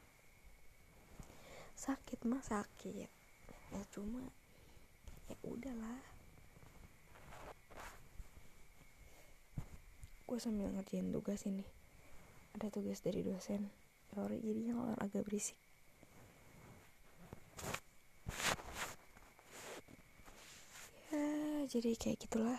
sakit 1.85 2.25
mah 2.25 2.41
sakit. 2.41 3.11
Ya 3.69 3.81
cuma 3.93 4.23
ya 5.29 5.37
udahlah. 5.45 6.01
Gue 10.25 10.39
sambil 10.41 10.73
ngerjain 10.73 11.13
tugas 11.13 11.45
ini. 11.45 11.61
Ada 12.57 12.73
tugas 12.73 13.05
dari 13.05 13.21
dosen. 13.21 13.69
Sorry 14.15 14.41
jadinya 14.41 14.73
kalau 14.81 14.95
agak 14.97 15.23
berisik. 15.29 15.59
Ya 21.13 21.69
jadi 21.69 21.93
kayak 21.93 22.25
gitulah 22.25 22.57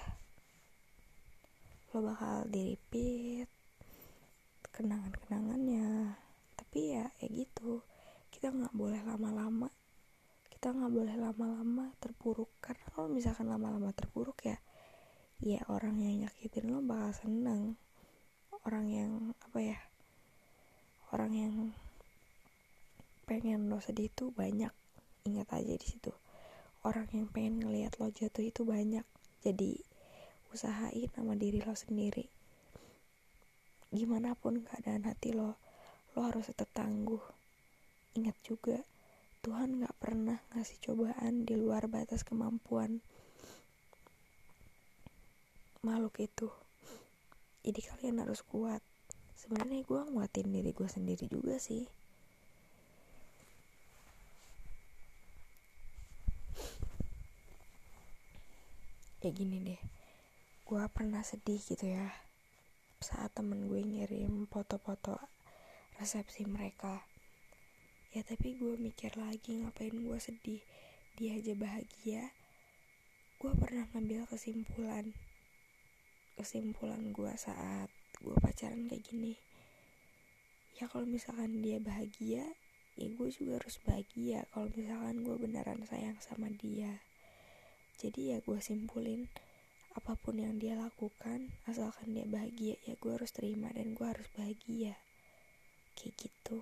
lo 1.97 2.13
bakal 2.13 2.45
diripit 2.53 3.49
kenangan-kenangannya. 4.69 6.13
Tapi 6.53 6.79
ya 6.93 7.09
kayak 7.17 7.33
gitu. 7.33 7.81
Kita 8.29 8.53
nggak 8.53 8.77
boleh 8.77 9.01
lama-lama. 9.01 9.73
Kita 10.53 10.77
nggak 10.77 10.93
boleh 10.93 11.17
lama-lama 11.17 11.89
terpuruk. 11.97 12.53
Karena 12.61 12.85
kalau 12.93 13.09
misalkan 13.09 13.49
lama-lama 13.49 13.97
terpuruk 13.97 14.45
ya 14.45 14.61
ya 15.41 15.61
orang 15.69 16.01
yang 16.01 16.29
nyakitin 16.29 16.69
lo 16.69 16.85
bakal 16.85 17.17
seneng. 17.17 17.81
Orang 18.69 18.93
yang 18.93 19.33
apa 19.41 19.59
ya 19.65 19.81
orang 21.17 21.33
yang 21.33 21.55
pengen 23.25 23.73
lo 23.73 23.81
sedih 23.81 24.13
itu 24.13 24.29
banyak. 24.37 24.73
Ingat 25.25 25.49
aja 25.57 25.73
di 25.81 25.87
situ. 25.89 26.13
Orang 26.85 27.09
yang 27.17 27.33
pengen 27.33 27.65
ngelihat 27.65 27.97
lo 27.97 28.13
jatuh 28.13 28.45
itu 28.45 28.69
banyak. 28.69 29.09
Jadi 29.41 29.86
usahain 30.57 31.13
sama 31.13 31.37
diri 31.37 31.61
lo 31.61 31.77
sendiri. 31.77 32.25
Gimana 33.93 34.33
pun 34.33 34.65
keadaan 34.65 35.05
hati 35.05 35.37
lo 35.37 35.61
lo 36.17 36.25
harus 36.25 36.49
tetap 36.49 36.73
tangguh. 36.73 37.21
Ingat 38.17 38.37
juga 38.41 38.81
Tuhan 39.45 39.85
gak 39.85 40.01
pernah 40.01 40.41
ngasih 40.57 40.81
cobaan 40.81 41.45
di 41.45 41.61
luar 41.61 41.93
batas 41.93 42.25
kemampuan 42.25 43.05
makhluk 45.85 46.17
itu. 46.25 46.49
Jadi 47.61 47.81
kalian 47.85 48.25
harus 48.25 48.41
kuat. 48.41 48.81
Sebenarnya 49.37 49.85
gue 49.85 50.01
nguatin 50.09 50.49
diri 50.49 50.73
gue 50.73 50.89
sendiri 50.89 51.29
juga 51.29 51.61
sih. 51.61 51.85
Ya 59.21 59.31
gini 59.35 59.61
deh 59.61 59.81
gue 60.67 60.83
pernah 60.91 61.23
sedih 61.23 61.63
gitu 61.63 61.95
ya 61.95 62.11
saat 62.99 63.31
temen 63.39 63.71
gue 63.71 63.87
ngirim 63.87 64.51
foto-foto 64.51 65.15
resepsi 65.95 66.43
mereka. 66.43 67.07
Ya 68.11 68.27
tapi 68.27 68.59
gue 68.59 68.75
mikir 68.75 69.15
lagi 69.15 69.63
ngapain 69.63 69.95
gue 69.95 70.19
sedih? 70.19 70.59
Dia 71.15 71.39
aja 71.39 71.55
bahagia. 71.55 72.35
Gue 73.39 73.55
pernah 73.55 73.87
ngambil 73.95 74.27
kesimpulan 74.27 75.15
kesimpulan 76.35 77.15
gue 77.15 77.33
saat 77.39 77.87
gue 78.19 78.35
pacaran 78.43 78.91
kayak 78.91 79.07
gini. 79.07 79.39
Ya 80.83 80.91
kalau 80.91 81.07
misalkan 81.07 81.63
dia 81.63 81.79
bahagia 81.79 82.43
ya 82.99 83.07
gue 83.07 83.29
juga 83.31 83.63
harus 83.63 83.79
bahagia. 83.87 84.43
Kalau 84.51 84.67
misalkan 84.75 85.23
gue 85.23 85.37
beneran 85.39 85.87
sayang 85.87 86.19
sama 86.19 86.51
dia 86.51 87.07
jadi 87.97 88.37
ya 88.37 88.39
gue 88.45 88.61
simpulin 88.61 89.31
apa 89.97 90.13
pun 90.13 90.37
yang 90.37 90.61
dia 90.61 90.77
lakukan 90.77 91.49
asalkan 91.65 92.13
dia 92.13 92.29
bahagia 92.29 92.77
ya 92.85 93.01
gue 93.01 93.13
harus 93.17 93.33
terima 93.33 93.73
dan 93.73 93.97
gue 93.97 94.05
harus 94.05 94.29
bahagia. 94.37 94.93
Kayak 95.97 96.15
gitu. 96.21 96.61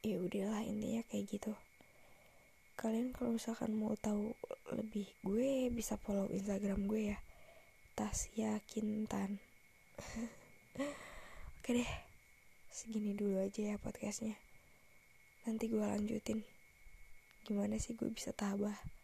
Ya 0.00 0.16
udahlah 0.24 0.64
intinya 0.64 1.04
kayak 1.12 1.28
gitu. 1.28 1.52
Kalian 2.80 3.12
kalau 3.12 3.36
misalkan 3.36 3.76
mau 3.76 3.92
tahu 4.00 4.32
lebih 4.72 5.04
gue 5.20 5.68
bisa 5.68 6.00
follow 6.00 6.32
instagram 6.32 6.88
gue 6.88 7.12
ya. 7.12 7.18
Tasya 7.92 8.64
Kintan. 8.64 9.36
Oke 11.60 11.70
deh 11.76 11.92
segini 12.72 13.12
dulu 13.12 13.36
aja 13.36 13.76
ya 13.76 13.76
podcastnya. 13.76 14.40
Nanti 15.44 15.68
gue 15.68 15.84
lanjutin. 15.84 16.40
Gimana 17.44 17.76
sih 17.76 17.92
gue 17.92 18.08
bisa 18.08 18.32
tabah 18.32 19.03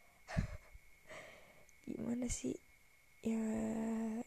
gimana 1.88 2.26
sih 2.28 2.56
ya 3.20 3.40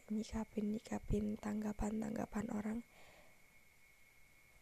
nyikapin 0.06 0.78
nyikapin 0.78 1.34
tanggapan 1.42 1.98
tanggapan 1.98 2.46
orang 2.54 2.78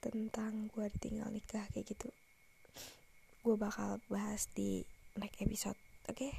tentang 0.02 0.72
gue 0.72 0.86
ditinggal 0.98 1.30
nikah 1.30 1.68
kayak 1.70 1.92
gitu 1.92 2.08
gue 3.42 3.54
bakal 3.54 4.02
bahas 4.10 4.48
di 4.56 4.82
next 5.20 5.38
episode 5.38 5.78
oke 6.08 6.16
okay? 6.16 6.32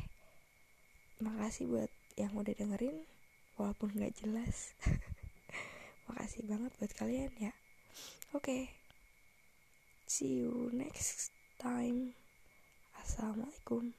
makasih 1.22 1.70
buat 1.70 1.92
yang 2.20 2.34
udah 2.36 2.52
dengerin 2.52 3.08
walaupun 3.56 3.94
nggak 3.94 4.18
jelas 4.20 4.74
makasih 6.10 6.44
banget 6.50 6.72
buat 6.82 6.92
kalian 6.98 7.32
ya 7.40 7.54
oke 8.34 8.44
okay. 8.44 8.74
see 10.10 10.44
you 10.44 10.74
next 10.74 11.32
time 11.62 12.18
assalamualaikum 12.98 13.96